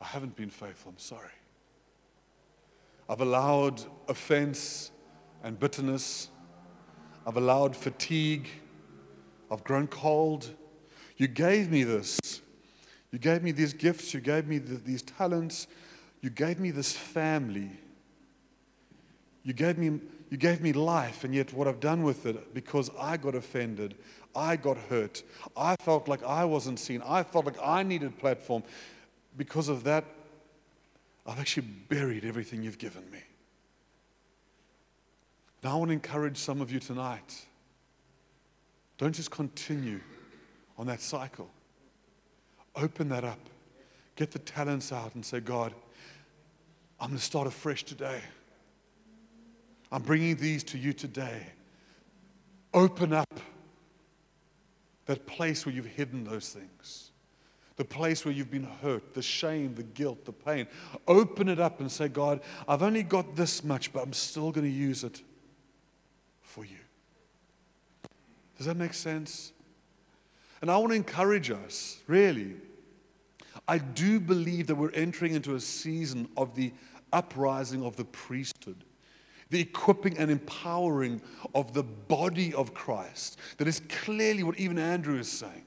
I 0.00 0.04
haven't 0.04 0.36
been 0.36 0.50
faithful. 0.50 0.92
I'm 0.92 0.98
sorry. 0.98 1.32
I've 3.08 3.20
allowed 3.20 3.82
offense 4.08 4.90
and 5.42 5.58
bitterness. 5.58 6.28
I've 7.26 7.36
allowed 7.36 7.76
fatigue. 7.76 8.48
I've 9.50 9.64
grown 9.64 9.86
cold. 9.86 10.50
You 11.16 11.28
gave 11.28 11.70
me 11.70 11.84
this. 11.84 12.18
You 13.12 13.18
gave 13.18 13.42
me 13.42 13.52
these 13.52 13.72
gifts. 13.72 14.14
You 14.14 14.20
gave 14.20 14.46
me 14.46 14.58
the, 14.58 14.76
these 14.76 15.02
talents. 15.02 15.66
You 16.20 16.30
gave 16.30 16.58
me 16.58 16.70
this 16.70 16.92
family. 16.92 17.70
You 19.44 19.52
gave 19.52 19.76
me, 19.76 20.00
you 20.30 20.38
gave 20.38 20.62
me 20.62 20.72
life, 20.72 21.22
and 21.22 21.34
yet 21.34 21.52
what 21.52 21.68
I've 21.68 21.80
done 21.80 22.02
with 22.02 22.24
it, 22.24 22.54
because 22.54 22.90
I 22.98 23.18
got 23.18 23.34
offended, 23.34 23.94
I 24.34 24.56
got 24.56 24.78
hurt, 24.78 25.22
I 25.54 25.76
felt 25.76 26.08
like 26.08 26.24
I 26.24 26.46
wasn't 26.46 26.80
seen, 26.80 27.02
I 27.04 27.22
felt 27.22 27.44
like 27.44 27.58
I 27.62 27.82
needed 27.82 28.18
platform. 28.18 28.62
Because 29.36 29.68
of 29.68 29.84
that, 29.84 30.04
I've 31.26 31.40
actually 31.40 31.66
buried 31.88 32.24
everything 32.24 32.62
you've 32.62 32.78
given 32.78 33.10
me. 33.10 33.22
Now 35.62 35.72
I 35.72 35.76
want 35.76 35.88
to 35.88 35.94
encourage 35.94 36.36
some 36.36 36.60
of 36.60 36.70
you 36.70 36.78
tonight. 36.78 37.46
Don't 38.98 39.14
just 39.14 39.30
continue 39.30 40.00
on 40.76 40.86
that 40.86 41.00
cycle. 41.00 41.50
Open 42.76 43.08
that 43.08 43.24
up. 43.24 43.38
Get 44.16 44.30
the 44.30 44.38
talents 44.38 44.92
out 44.92 45.14
and 45.14 45.24
say, 45.24 45.40
God, 45.40 45.72
I'm 47.00 47.08
going 47.08 47.18
to 47.18 47.24
start 47.24 47.46
afresh 47.46 47.84
today. 47.84 48.20
I'm 49.90 50.02
bringing 50.02 50.36
these 50.36 50.62
to 50.64 50.78
you 50.78 50.92
today. 50.92 51.46
Open 52.72 53.12
up 53.12 53.40
that 55.06 55.26
place 55.26 55.64
where 55.64 55.74
you've 55.74 55.86
hidden 55.86 56.24
those 56.24 56.50
things, 56.50 57.10
the 57.76 57.84
place 57.84 58.24
where 58.24 58.32
you've 58.32 58.50
been 58.50 58.68
hurt, 58.82 59.14
the 59.14 59.22
shame, 59.22 59.74
the 59.74 59.82
guilt, 59.82 60.24
the 60.24 60.32
pain. 60.32 60.66
Open 61.08 61.48
it 61.48 61.58
up 61.58 61.80
and 61.80 61.90
say, 61.90 62.08
God, 62.08 62.40
I've 62.68 62.82
only 62.82 63.02
got 63.02 63.34
this 63.34 63.64
much, 63.64 63.92
but 63.92 64.02
I'm 64.02 64.12
still 64.12 64.52
going 64.52 64.66
to 64.66 64.72
use 64.72 65.02
it 65.02 65.22
for 66.42 66.64
you. 66.64 66.76
Does 68.56 68.66
that 68.66 68.76
make 68.76 68.94
sense? 68.94 69.52
And 70.62 70.70
I 70.70 70.76
want 70.76 70.92
to 70.92 70.96
encourage 70.96 71.50
us, 71.50 71.98
really. 72.06 72.54
I 73.66 73.78
do 73.78 74.20
believe 74.20 74.68
that 74.68 74.76
we're 74.76 74.92
entering 74.92 75.34
into 75.34 75.56
a 75.56 75.60
season 75.60 76.28
of 76.36 76.54
the 76.54 76.72
uprising 77.12 77.84
of 77.84 77.96
the 77.96 78.04
priesthood, 78.04 78.84
the 79.50 79.60
equipping 79.60 80.16
and 80.16 80.30
empowering 80.30 81.20
of 81.54 81.74
the 81.74 81.82
body 81.82 82.54
of 82.54 82.72
Christ. 82.72 83.38
That 83.58 83.66
is 83.66 83.80
clearly 83.88 84.42
what 84.42 84.58
even 84.58 84.78
Andrew 84.78 85.18
is 85.18 85.30
saying. 85.30 85.64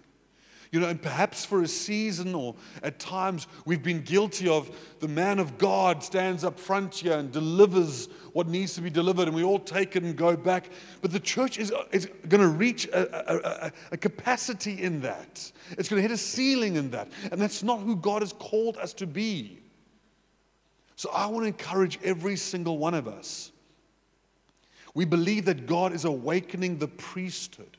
You 0.71 0.81
know, 0.81 0.87
and 0.87 1.01
perhaps 1.01 1.45
for 1.45 1.61
a 1.61 1.67
season 1.67 2.35
or 2.35 2.55
at 2.83 2.99
times 2.99 3.47
we've 3.65 3.83
been 3.83 4.01
guilty 4.01 4.49
of 4.49 4.69
the 4.99 5.07
man 5.07 5.39
of 5.39 5.57
God 5.57 6.03
stands 6.03 6.43
up 6.43 6.59
front 6.59 6.95
here 6.95 7.17
and 7.17 7.31
delivers 7.31 8.09
what 8.33 8.47
needs 8.47 8.75
to 8.75 8.81
be 8.81 8.89
delivered, 8.89 9.27
and 9.27 9.35
we 9.35 9.43
all 9.43 9.59
take 9.59 9.95
it 9.95 10.03
and 10.03 10.15
go 10.15 10.35
back. 10.35 10.69
But 11.01 11.11
the 11.11 11.19
church 11.19 11.57
is, 11.57 11.73
is 11.91 12.07
going 12.27 12.41
to 12.41 12.47
reach 12.47 12.85
a, 12.87 13.67
a, 13.67 13.71
a 13.93 13.97
capacity 13.97 14.83
in 14.83 15.01
that, 15.01 15.51
it's 15.71 15.89
going 15.89 16.01
to 16.01 16.07
hit 16.07 16.11
a 16.11 16.17
ceiling 16.17 16.75
in 16.75 16.91
that. 16.91 17.09
And 17.31 17.41
that's 17.41 17.63
not 17.63 17.79
who 17.79 17.95
God 17.95 18.21
has 18.21 18.33
called 18.33 18.77
us 18.77 18.93
to 18.95 19.07
be. 19.07 19.59
So 20.95 21.11
I 21.11 21.27
want 21.27 21.43
to 21.43 21.47
encourage 21.47 21.99
every 22.03 22.35
single 22.35 22.77
one 22.77 22.93
of 22.95 23.07
us. 23.07 23.51
We 24.93 25.05
believe 25.05 25.45
that 25.45 25.67
God 25.67 25.93
is 25.93 26.05
awakening 26.05 26.79
the 26.79 26.87
priesthood. 26.87 27.77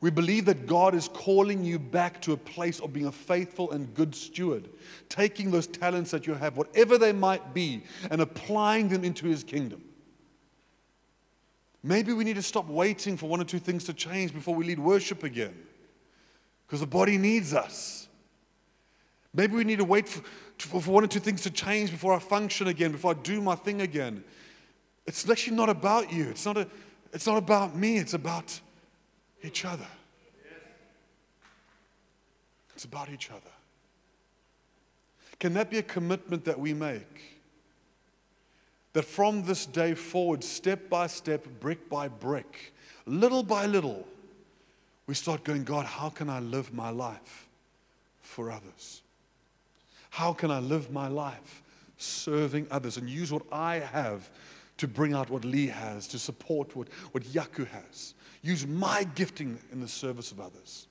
We 0.00 0.10
believe 0.10 0.46
that 0.46 0.66
God 0.66 0.94
is 0.94 1.08
calling 1.08 1.62
you 1.62 1.78
back 1.78 2.22
to 2.22 2.32
a 2.32 2.36
place 2.36 2.80
of 2.80 2.92
being 2.92 3.06
a 3.06 3.12
faithful 3.12 3.70
and 3.70 3.92
good 3.92 4.14
steward, 4.14 4.70
taking 5.10 5.50
those 5.50 5.66
talents 5.66 6.10
that 6.12 6.26
you 6.26 6.34
have, 6.34 6.56
whatever 6.56 6.96
they 6.96 7.12
might 7.12 7.52
be, 7.52 7.82
and 8.10 8.22
applying 8.22 8.88
them 8.88 9.04
into 9.04 9.26
His 9.26 9.44
kingdom. 9.44 9.82
Maybe 11.82 12.12
we 12.12 12.24
need 12.24 12.36
to 12.36 12.42
stop 12.42 12.66
waiting 12.66 13.16
for 13.16 13.26
one 13.26 13.40
or 13.40 13.44
two 13.44 13.58
things 13.58 13.84
to 13.84 13.92
change 13.92 14.32
before 14.32 14.54
we 14.54 14.64
lead 14.64 14.78
worship 14.78 15.22
again, 15.22 15.54
because 16.66 16.80
the 16.80 16.86
body 16.86 17.18
needs 17.18 17.52
us. 17.52 18.08
Maybe 19.34 19.54
we 19.54 19.64
need 19.64 19.78
to 19.78 19.84
wait 19.84 20.08
for, 20.08 20.22
for 20.58 20.90
one 20.90 21.04
or 21.04 21.08
two 21.08 21.20
things 21.20 21.42
to 21.42 21.50
change 21.50 21.90
before 21.90 22.14
I 22.14 22.18
function 22.18 22.68
again, 22.68 22.92
before 22.92 23.12
I 23.12 23.22
do 23.22 23.40
my 23.40 23.54
thing 23.54 23.82
again. 23.82 24.24
It's 25.06 25.28
actually 25.28 25.56
not 25.56 25.68
about 25.68 26.12
you. 26.12 26.28
It's 26.30 26.44
not, 26.44 26.56
a, 26.56 26.66
it's 27.12 27.26
not 27.26 27.36
about 27.36 27.76
me. 27.76 27.98
It's 27.98 28.14
about 28.14 28.60
each 29.42 29.64
other. 29.64 29.86
It's 32.74 32.84
about 32.84 33.10
each 33.10 33.30
other. 33.30 33.40
Can 35.38 35.54
that 35.54 35.70
be 35.70 35.78
a 35.78 35.82
commitment 35.82 36.44
that 36.44 36.58
we 36.58 36.74
make? 36.74 37.40
That 38.92 39.04
from 39.04 39.44
this 39.44 39.66
day 39.66 39.94
forward, 39.94 40.42
step 40.42 40.88
by 40.88 41.06
step, 41.06 41.46
brick 41.60 41.88
by 41.88 42.08
brick, 42.08 42.74
little 43.06 43.42
by 43.42 43.66
little, 43.66 44.06
we 45.06 45.14
start 45.14 45.44
going, 45.44 45.64
God, 45.64 45.86
how 45.86 46.08
can 46.08 46.28
I 46.28 46.40
live 46.40 46.72
my 46.72 46.90
life 46.90 47.48
for 48.20 48.50
others? 48.50 49.02
How 50.10 50.32
can 50.32 50.50
I 50.50 50.58
live 50.58 50.90
my 50.90 51.08
life 51.08 51.62
serving 51.96 52.66
others 52.70 52.96
and 52.96 53.08
use 53.08 53.32
what 53.32 53.42
I 53.52 53.76
have 53.76 54.30
to 54.78 54.88
bring 54.88 55.12
out 55.14 55.30
what 55.30 55.44
Lee 55.44 55.66
has, 55.66 56.06
to 56.08 56.18
support 56.18 56.74
what, 56.74 56.88
what 57.12 57.24
Yaku 57.24 57.66
has? 57.68 58.14
Use 58.42 58.66
my 58.66 59.04
gifting 59.14 59.58
in 59.72 59.80
the 59.80 59.88
service 59.88 60.32
of 60.32 60.40
others. 60.40 60.86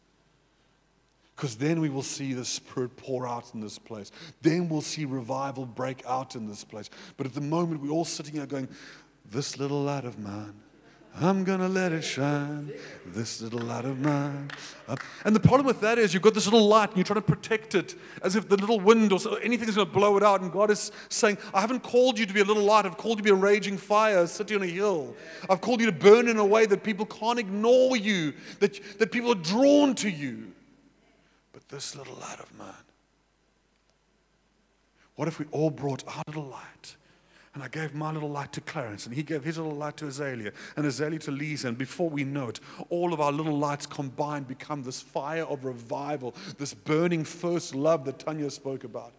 Because 1.35 1.55
then 1.55 1.79
we 1.79 1.89
will 1.89 2.03
see 2.03 2.33
the 2.33 2.43
Spirit 2.43 2.97
pour 2.97 3.25
out 3.25 3.53
in 3.53 3.61
this 3.61 3.79
place. 3.79 4.11
Then 4.41 4.67
we'll 4.67 4.81
see 4.81 5.05
revival 5.05 5.65
break 5.65 6.03
out 6.05 6.35
in 6.35 6.47
this 6.47 6.65
place. 6.65 6.89
But 7.15 7.27
at 7.27 7.33
the 7.33 7.41
moment, 7.41 7.81
we're 7.81 7.91
all 7.91 8.05
sitting 8.05 8.33
here 8.33 8.45
going, 8.45 8.67
This 9.31 9.57
little 9.57 9.81
lad 9.81 10.03
of 10.03 10.19
mine, 10.19 10.53
I'm 11.21 11.43
to 11.43 11.67
let 11.67 11.91
it 11.91 12.03
shine. 12.03 12.71
This 13.05 13.41
little 13.41 13.59
light 13.59 13.83
of 13.83 13.99
mine. 13.99 14.51
And 15.25 15.35
the 15.35 15.39
problem 15.39 15.67
with 15.67 15.81
that 15.81 15.97
is 15.97 16.13
you've 16.13 16.23
got 16.23 16.33
this 16.33 16.45
little 16.45 16.67
light 16.67 16.89
and 16.89 16.97
you're 16.97 17.03
trying 17.03 17.21
to 17.21 17.27
protect 17.27 17.75
it 17.75 17.95
as 18.21 18.35
if 18.35 18.47
the 18.47 18.55
little 18.55 18.79
wind 18.79 19.11
or 19.11 19.19
anything 19.41 19.67
is 19.67 19.75
going 19.75 19.87
to 19.87 19.93
blow 19.93 20.15
it 20.15 20.23
out. 20.23 20.41
And 20.41 20.51
God 20.51 20.71
is 20.71 20.91
saying, 21.09 21.37
I 21.53 21.59
haven't 21.59 21.81
called 21.81 22.17
you 22.17 22.25
to 22.25 22.33
be 22.33 22.39
a 22.39 22.45
little 22.45 22.63
light. 22.63 22.85
I've 22.85 22.97
called 22.97 23.17
you 23.17 23.23
to 23.23 23.23
be 23.23 23.29
a 23.31 23.35
raging 23.35 23.77
fire 23.77 24.25
sitting 24.27 24.57
on 24.57 24.63
a 24.63 24.67
hill. 24.67 25.15
I've 25.49 25.59
called 25.59 25.81
you 25.81 25.87
to 25.87 25.91
burn 25.91 26.29
in 26.29 26.37
a 26.37 26.45
way 26.45 26.65
that 26.67 26.83
people 26.83 27.05
can't 27.05 27.39
ignore 27.39 27.97
you, 27.97 28.33
that, 28.59 28.79
that 28.99 29.11
people 29.11 29.31
are 29.31 29.35
drawn 29.35 29.95
to 29.95 30.09
you. 30.09 30.53
But 31.51 31.67
this 31.67 31.95
little 31.95 32.15
light 32.15 32.39
of 32.39 32.57
mine, 32.57 32.73
what 35.15 35.27
if 35.27 35.37
we 35.37 35.45
all 35.51 35.69
brought 35.69 36.07
our 36.07 36.23
little 36.27 36.45
light? 36.45 36.95
And 37.53 37.63
I 37.63 37.67
gave 37.67 37.95
my 37.95 38.11
little 38.11 38.29
light 38.29 38.53
to 38.53 38.61
Clarence, 38.61 39.07
and 39.07 39.15
he 39.15 39.23
gave 39.23 39.43
his 39.43 39.57
little 39.57 39.75
light 39.75 39.97
to 39.97 40.07
Azalea, 40.07 40.51
and 40.75 40.85
Azalea 40.85 41.19
to 41.19 41.31
Lisa. 41.31 41.69
And 41.69 41.77
before 41.77 42.09
we 42.09 42.23
know 42.23 42.49
it, 42.49 42.59
all 42.89 43.11
of 43.11 43.19
our 43.19 43.31
little 43.31 43.57
lights 43.57 43.87
combined 43.87 44.47
become 44.47 44.83
this 44.83 45.01
fire 45.01 45.45
of 45.45 45.65
revival, 45.65 46.35
this 46.57 46.73
burning 46.73 47.23
first 47.23 47.73
love 47.73 48.05
that 48.05 48.19
Tanya 48.19 48.51
spoke 48.51 48.83
about. 48.83 49.13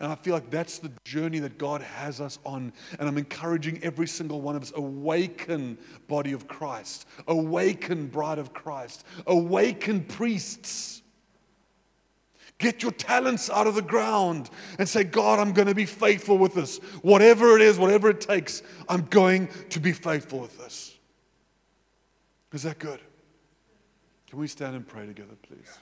And 0.00 0.12
I 0.12 0.14
feel 0.14 0.34
like 0.34 0.50
that's 0.50 0.78
the 0.78 0.90
journey 1.04 1.38
that 1.40 1.58
God 1.58 1.80
has 1.80 2.20
us 2.20 2.38
on. 2.44 2.72
And 2.98 3.08
I'm 3.08 3.18
encouraging 3.18 3.80
every 3.82 4.06
single 4.06 4.40
one 4.40 4.56
of 4.56 4.62
us 4.62 4.72
awaken, 4.74 5.78
body 6.08 6.32
of 6.32 6.48
Christ, 6.48 7.06
awaken, 7.26 8.06
bride 8.06 8.38
of 8.38 8.52
Christ, 8.52 9.04
awaken, 9.26 10.04
priests. 10.04 11.02
Get 12.58 12.82
your 12.82 12.92
talents 12.92 13.50
out 13.50 13.66
of 13.66 13.74
the 13.74 13.82
ground 13.82 14.48
and 14.78 14.88
say, 14.88 15.04
God, 15.04 15.38
I'm 15.38 15.52
going 15.52 15.68
to 15.68 15.74
be 15.74 15.84
faithful 15.84 16.38
with 16.38 16.54
this. 16.54 16.78
Whatever 17.02 17.54
it 17.56 17.62
is, 17.62 17.78
whatever 17.78 18.08
it 18.08 18.20
takes, 18.20 18.62
I'm 18.88 19.02
going 19.02 19.48
to 19.70 19.80
be 19.80 19.92
faithful 19.92 20.40
with 20.40 20.56
this. 20.56 20.96
Is 22.52 22.62
that 22.62 22.78
good? 22.78 23.00
Can 24.28 24.38
we 24.38 24.46
stand 24.46 24.74
and 24.74 24.86
pray 24.86 25.06
together, 25.06 25.34
please? 25.46 25.78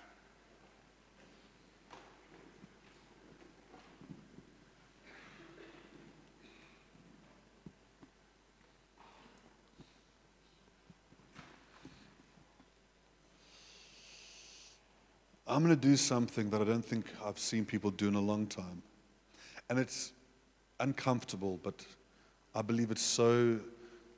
I'm 15.47 15.63
going 15.63 15.79
to 15.79 15.81
do 15.81 15.97
something 15.97 16.49
that 16.51 16.61
I 16.61 16.65
don't 16.65 16.85
think 16.85 17.07
I've 17.25 17.39
seen 17.39 17.65
people 17.65 17.91
do 17.91 18.09
in 18.09 18.15
a 18.15 18.21
long 18.21 18.47
time. 18.47 18.83
And 19.69 19.79
it's 19.79 20.13
uncomfortable, 20.81 21.61
but 21.63 21.85
I 22.55 22.63
believe 22.63 22.91
it's 22.91 23.03
so 23.03 23.59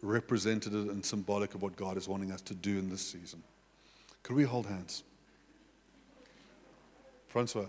representative 0.02 0.88
and 0.88 1.04
symbolic 1.04 1.54
of 1.54 1.62
what 1.62 1.76
God 1.76 1.96
is 1.96 2.08
wanting 2.08 2.30
us 2.30 2.42
to 2.42 2.54
do 2.54 2.78
in 2.78 2.88
this 2.88 3.00
season. 3.00 3.42
Could 4.22 4.36
we 4.36 4.44
hold 4.44 4.66
hands? 4.66 5.02
Francois, 7.28 7.66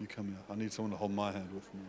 you 0.00 0.06
come 0.06 0.28
here. 0.28 0.36
I 0.50 0.54
need 0.54 0.72
someone 0.72 0.92
to 0.92 0.96
hold 0.96 1.12
my 1.12 1.32
hand 1.32 1.52
with 1.54 1.72
me. 1.74 1.80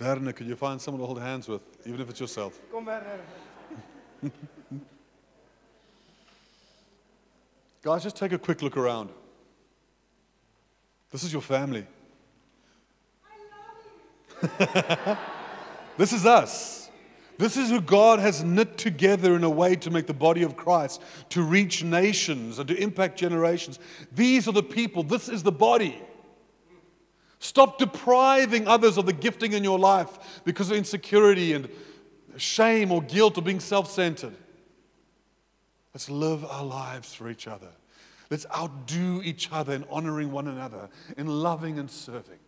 Werner, 0.00 0.32
could 0.32 0.46
you 0.46 0.56
find 0.56 0.80
someone 0.80 1.00
to 1.00 1.06
hold 1.06 1.20
hands 1.20 1.48
with, 1.48 1.62
even 1.84 2.00
if 2.00 2.08
it's 2.10 2.20
yourself? 2.20 2.58
Come, 2.70 2.84
Werner. 2.84 3.20
Guys, 7.82 8.02
just 8.02 8.16
take 8.16 8.32
a 8.32 8.38
quick 8.38 8.62
look 8.62 8.76
around. 8.76 9.10
This 11.10 11.24
is 11.24 11.32
your 11.32 11.42
family. 11.42 11.86
this 15.96 16.12
is 16.12 16.26
us. 16.26 16.90
This 17.38 17.56
is 17.56 17.70
who 17.70 17.80
God 17.80 18.18
has 18.18 18.42
knit 18.42 18.76
together 18.76 19.36
in 19.36 19.44
a 19.44 19.50
way 19.50 19.76
to 19.76 19.90
make 19.90 20.06
the 20.06 20.14
body 20.14 20.42
of 20.42 20.56
Christ, 20.56 21.00
to 21.30 21.42
reach 21.42 21.84
nations 21.84 22.58
and 22.58 22.66
to 22.68 22.76
impact 22.76 23.16
generations. 23.16 23.78
These 24.12 24.48
are 24.48 24.52
the 24.52 24.62
people. 24.62 25.04
This 25.04 25.28
is 25.28 25.44
the 25.44 25.52
body. 25.52 26.02
Stop 27.40 27.78
depriving 27.78 28.66
others 28.66 28.98
of 28.98 29.06
the 29.06 29.12
gifting 29.12 29.52
in 29.52 29.62
your 29.62 29.78
life 29.78 30.42
because 30.44 30.70
of 30.70 30.76
insecurity 30.76 31.52
and 31.52 31.68
shame 32.36 32.90
or 32.90 33.00
guilt 33.02 33.38
or 33.38 33.42
being 33.42 33.60
self 33.60 33.90
centered. 33.90 34.34
Let's 35.94 36.10
live 36.10 36.44
our 36.44 36.64
lives 36.64 37.14
for 37.14 37.30
each 37.30 37.46
other. 37.46 37.70
Let's 38.30 38.46
outdo 38.54 39.22
each 39.24 39.50
other 39.50 39.72
in 39.74 39.84
honoring 39.90 40.32
one 40.32 40.48
another, 40.48 40.90
in 41.16 41.26
loving 41.26 41.78
and 41.78 41.90
serving. 41.90 42.38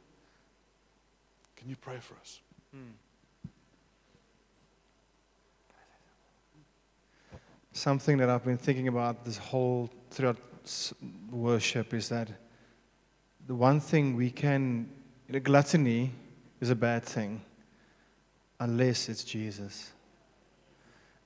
Can 1.56 1.68
you 1.68 1.76
pray 1.76 1.98
for 2.00 2.14
us? 2.14 2.40
Something 7.72 8.18
that 8.18 8.28
I've 8.28 8.44
been 8.44 8.58
thinking 8.58 8.88
about 8.88 9.24
this 9.24 9.38
whole 9.38 9.90
throughout 10.10 10.36
worship 11.30 11.94
is 11.94 12.08
that 12.08 12.28
the 13.46 13.54
one 13.54 13.80
thing 13.80 14.16
we 14.16 14.30
can, 14.30 14.88
you 15.26 15.34
know, 15.34 15.40
gluttony 15.40 16.12
is 16.60 16.70
a 16.70 16.74
bad 16.74 17.04
thing 17.04 17.42
unless 18.58 19.08
it's 19.08 19.24
Jesus. 19.24 19.92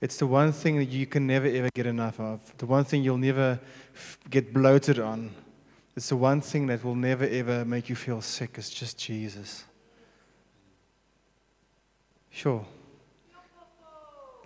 It's 0.01 0.19
the 0.19 0.27
one 0.27 0.53
thing 0.53 0.77
that 0.77 0.87
you 0.91 1.07
can 1.07 1.27
never 1.27 1.47
ever 1.47 1.71
get 1.75 1.87
enough 1.87 2.21
of. 2.21 2.41
The 2.59 2.67
one 2.67 2.85
thing 2.85 3.03
you'll 3.03 3.17
never 3.17 3.59
f- 3.95 4.19
get 4.29 4.53
bloated 4.53 4.99
on. 4.99 5.31
It's 5.97 6.09
the 6.09 6.17
one 6.17 6.41
thing 6.41 6.67
that 6.67 6.85
will 6.85 6.95
never 6.95 7.25
ever 7.25 7.65
make 7.65 7.89
you 7.89 7.97
feel 7.97 8.21
sick. 8.21 8.57
It's 8.59 8.71
just 8.71 8.99
Jesus. 8.99 9.65
Sure. 12.31 12.67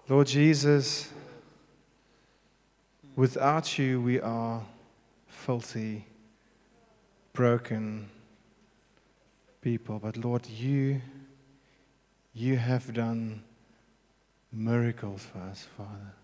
Lord 0.09 0.27
Jesus, 0.27 1.11
without 3.17 3.79
you, 3.79 4.01
we 4.01 4.21
are 4.21 4.63
filthy, 5.27 6.07
broken 7.39 8.11
people. 9.61 10.01
But 10.01 10.17
Lord, 10.17 10.45
you, 10.49 11.01
you 12.35 12.57
have 12.57 12.93
done 12.93 13.45
miracles 14.53 15.25
for 15.33 15.39
us, 15.43 15.65
Father. 15.77 16.15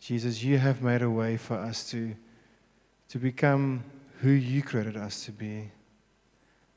Jesus, 0.00 0.42
you 0.42 0.58
have 0.58 0.82
made 0.82 1.00
a 1.00 1.08
way 1.08 1.38
for 1.38 1.54
us 1.54 1.88
to, 1.92 2.14
to 3.08 3.18
become 3.18 3.84
who 4.20 4.28
you 4.28 4.62
created 4.62 4.98
us 4.98 5.24
to 5.24 5.32
be. 5.32 5.70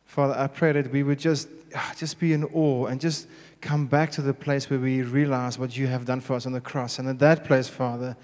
Father, 0.06 0.36
I 0.38 0.48
pray 0.48 0.72
that 0.72 0.90
we 0.90 1.04
would 1.04 1.20
just, 1.20 1.50
ah, 1.76 1.94
just 1.98 2.18
be 2.22 2.32
in 2.32 2.46
awe 2.46 2.86
and 2.86 3.02
just 3.02 3.28
come 3.60 3.86
back 3.86 4.12
to 4.12 4.22
the 4.22 4.34
place 4.34 4.70
where 4.70 4.80
we 4.80 5.02
realize 5.02 5.60
what 5.60 5.76
you 5.76 5.88
have 5.88 6.06
done 6.06 6.22
for 6.22 6.38
us 6.38 6.46
on 6.46 6.54
the 6.54 6.62
cross. 6.62 7.00
And 7.00 7.10
at 7.10 7.20
that 7.20 7.44
place, 7.44 7.68
Father, 7.68 8.16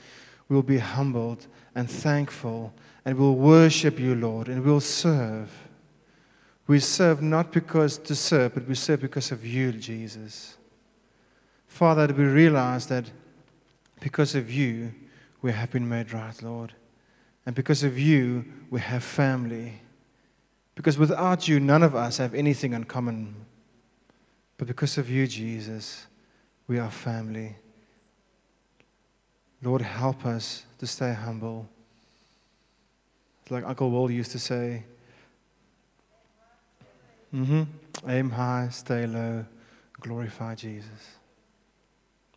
we 0.47 0.55
will 0.55 0.63
be 0.63 0.77
humbled 0.77 1.47
and 1.75 1.91
thankful 1.91 2.73
and 3.05 3.17
we'll 3.17 3.35
worship 3.35 3.99
you, 3.99 4.15
Lord, 4.15 4.47
and 4.47 4.63
we'll 4.63 4.79
serve. 4.79 5.49
We 6.67 6.79
serve 6.79 7.21
not 7.21 7.51
because 7.51 7.97
to 7.97 8.15
serve, 8.15 8.53
but 8.53 8.67
we 8.67 8.75
serve 8.75 9.01
because 9.01 9.31
of 9.31 9.45
you, 9.45 9.71
Jesus. 9.71 10.57
Father, 11.67 12.07
that 12.07 12.17
we 12.17 12.25
realize 12.25 12.87
that 12.87 13.09
because 13.99 14.35
of 14.35 14.51
you, 14.51 14.93
we 15.41 15.51
have 15.51 15.71
been 15.71 15.87
made 15.87 16.13
right, 16.13 16.41
Lord. 16.41 16.73
And 17.45 17.55
because 17.55 17.83
of 17.83 17.97
you, 17.97 18.45
we 18.69 18.79
have 18.79 19.03
family. 19.03 19.81
Because 20.75 20.97
without 20.97 21.47
you, 21.47 21.59
none 21.59 21.83
of 21.83 21.95
us 21.95 22.17
have 22.17 22.35
anything 22.35 22.73
in 22.73 22.83
common. 22.83 23.35
But 24.57 24.67
because 24.67 24.97
of 24.97 25.09
you, 25.09 25.25
Jesus, 25.27 26.05
we 26.67 26.77
are 26.77 26.91
family. 26.91 27.55
Lord, 29.63 29.81
help 29.81 30.25
us 30.25 30.65
to 30.79 30.87
stay 30.87 31.13
humble. 31.13 31.67
Like 33.51 33.65
Uncle 33.65 33.91
Will 33.91 34.09
used 34.09 34.31
to 34.31 34.39
say, 34.39 34.85
hmm 37.31 37.63
aim 38.07 38.29
high, 38.29 38.69
stay 38.71 39.05
low, 39.05 39.45
glorify 39.99 40.55
Jesus. 40.55 41.17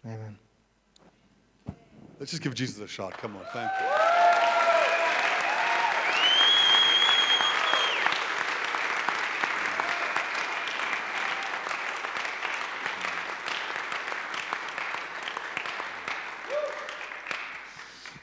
Amen. 0.04 0.36
Let's 2.18 2.32
just 2.32 2.42
give 2.42 2.54
Jesus 2.54 2.80
a 2.80 2.88
shot. 2.88 3.16
Come 3.16 3.36
on. 3.36 3.44
Thank 3.52 3.70
you. 3.80 3.86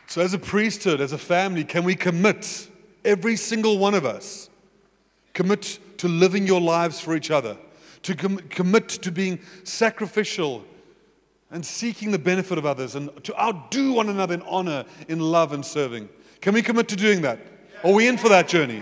So, 0.07 0.19
as 0.19 0.33
a 0.33 0.37
priesthood, 0.37 0.99
as 0.99 1.13
a 1.13 1.17
family, 1.17 1.63
can 1.63 1.85
we 1.85 1.95
commit, 1.95 2.67
every 3.11 3.35
single 3.35 3.77
one 3.77 3.93
of 3.93 4.05
us, 4.05 4.49
commit 5.33 5.79
to 5.97 6.07
living 6.07 6.47
your 6.47 6.61
lives 6.61 6.99
for 6.99 7.15
each 7.15 7.29
other, 7.29 7.57
to 8.03 8.15
com- 8.15 8.37
commit 8.49 8.87
to 8.87 9.11
being 9.11 9.39
sacrificial 9.63 10.63
and 11.51 11.65
seeking 11.65 12.11
the 12.11 12.17
benefit 12.17 12.57
of 12.57 12.65
others, 12.65 12.95
and 12.95 13.09
to 13.25 13.37
outdo 13.39 13.91
one 13.91 14.07
another 14.07 14.33
in 14.33 14.41
honor, 14.43 14.85
in 15.09 15.19
love, 15.19 15.51
and 15.51 15.65
serving. 15.65 16.07
Can 16.39 16.53
we 16.53 16.61
commit 16.61 16.87
to 16.87 16.95
doing 16.95 17.21
that? 17.21 17.39
Are 17.83 17.91
we 17.91 18.07
in 18.07 18.17
for 18.17 18.29
that 18.29 18.47
journey? 18.47 18.81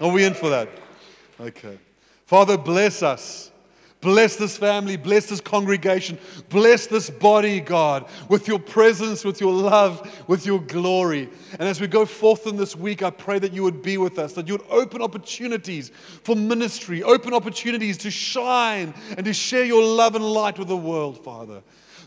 Are 0.00 0.10
we 0.10 0.24
in 0.24 0.34
for 0.34 0.50
that? 0.50 0.68
Okay. 1.38 1.78
Father, 2.26 2.58
bless 2.58 3.02
us. 3.02 3.52
Bless 4.00 4.36
this 4.36 4.56
family, 4.56 4.96
bless 4.96 5.26
this 5.26 5.42
congregation, 5.42 6.18
bless 6.48 6.86
this 6.86 7.10
body, 7.10 7.60
God, 7.60 8.08
with 8.30 8.48
your 8.48 8.58
presence, 8.58 9.24
with 9.24 9.42
your 9.42 9.52
love, 9.52 10.24
with 10.26 10.46
your 10.46 10.58
glory. 10.58 11.28
And 11.58 11.68
as 11.68 11.82
we 11.82 11.86
go 11.86 12.06
forth 12.06 12.46
in 12.46 12.56
this 12.56 12.74
week, 12.74 13.02
I 13.02 13.10
pray 13.10 13.38
that 13.38 13.52
you 13.52 13.62
would 13.62 13.82
be 13.82 13.98
with 13.98 14.18
us, 14.18 14.32
that 14.34 14.48
you 14.48 14.54
would 14.54 14.66
open 14.70 15.02
opportunities 15.02 15.90
for 16.24 16.34
ministry, 16.34 17.02
open 17.02 17.34
opportunities 17.34 17.98
to 17.98 18.10
shine 18.10 18.94
and 19.18 19.26
to 19.26 19.34
share 19.34 19.66
your 19.66 19.84
love 19.84 20.14
and 20.14 20.24
light 20.24 20.58
with 20.58 20.68
the 20.68 20.76
world, 20.76 21.22
Father. 21.22 21.62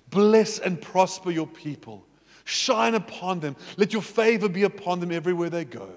Bless 0.10 0.58
and 0.58 0.82
prosper 0.82 1.30
your 1.30 1.48
people. 1.48 2.04
Shine 2.44 2.96
upon 2.96 3.40
them. 3.40 3.56
Let 3.78 3.94
your 3.94 4.02
favor 4.02 4.50
be 4.50 4.64
upon 4.64 5.00
them 5.00 5.12
everywhere 5.12 5.52
they 5.52 5.66
go. 5.66 5.90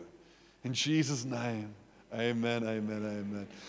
In 0.62 0.74
Jesus' 0.74 1.24
name, 1.24 1.74
amen, 2.12 2.64
amen, 2.64 3.02
amen. 3.02 3.48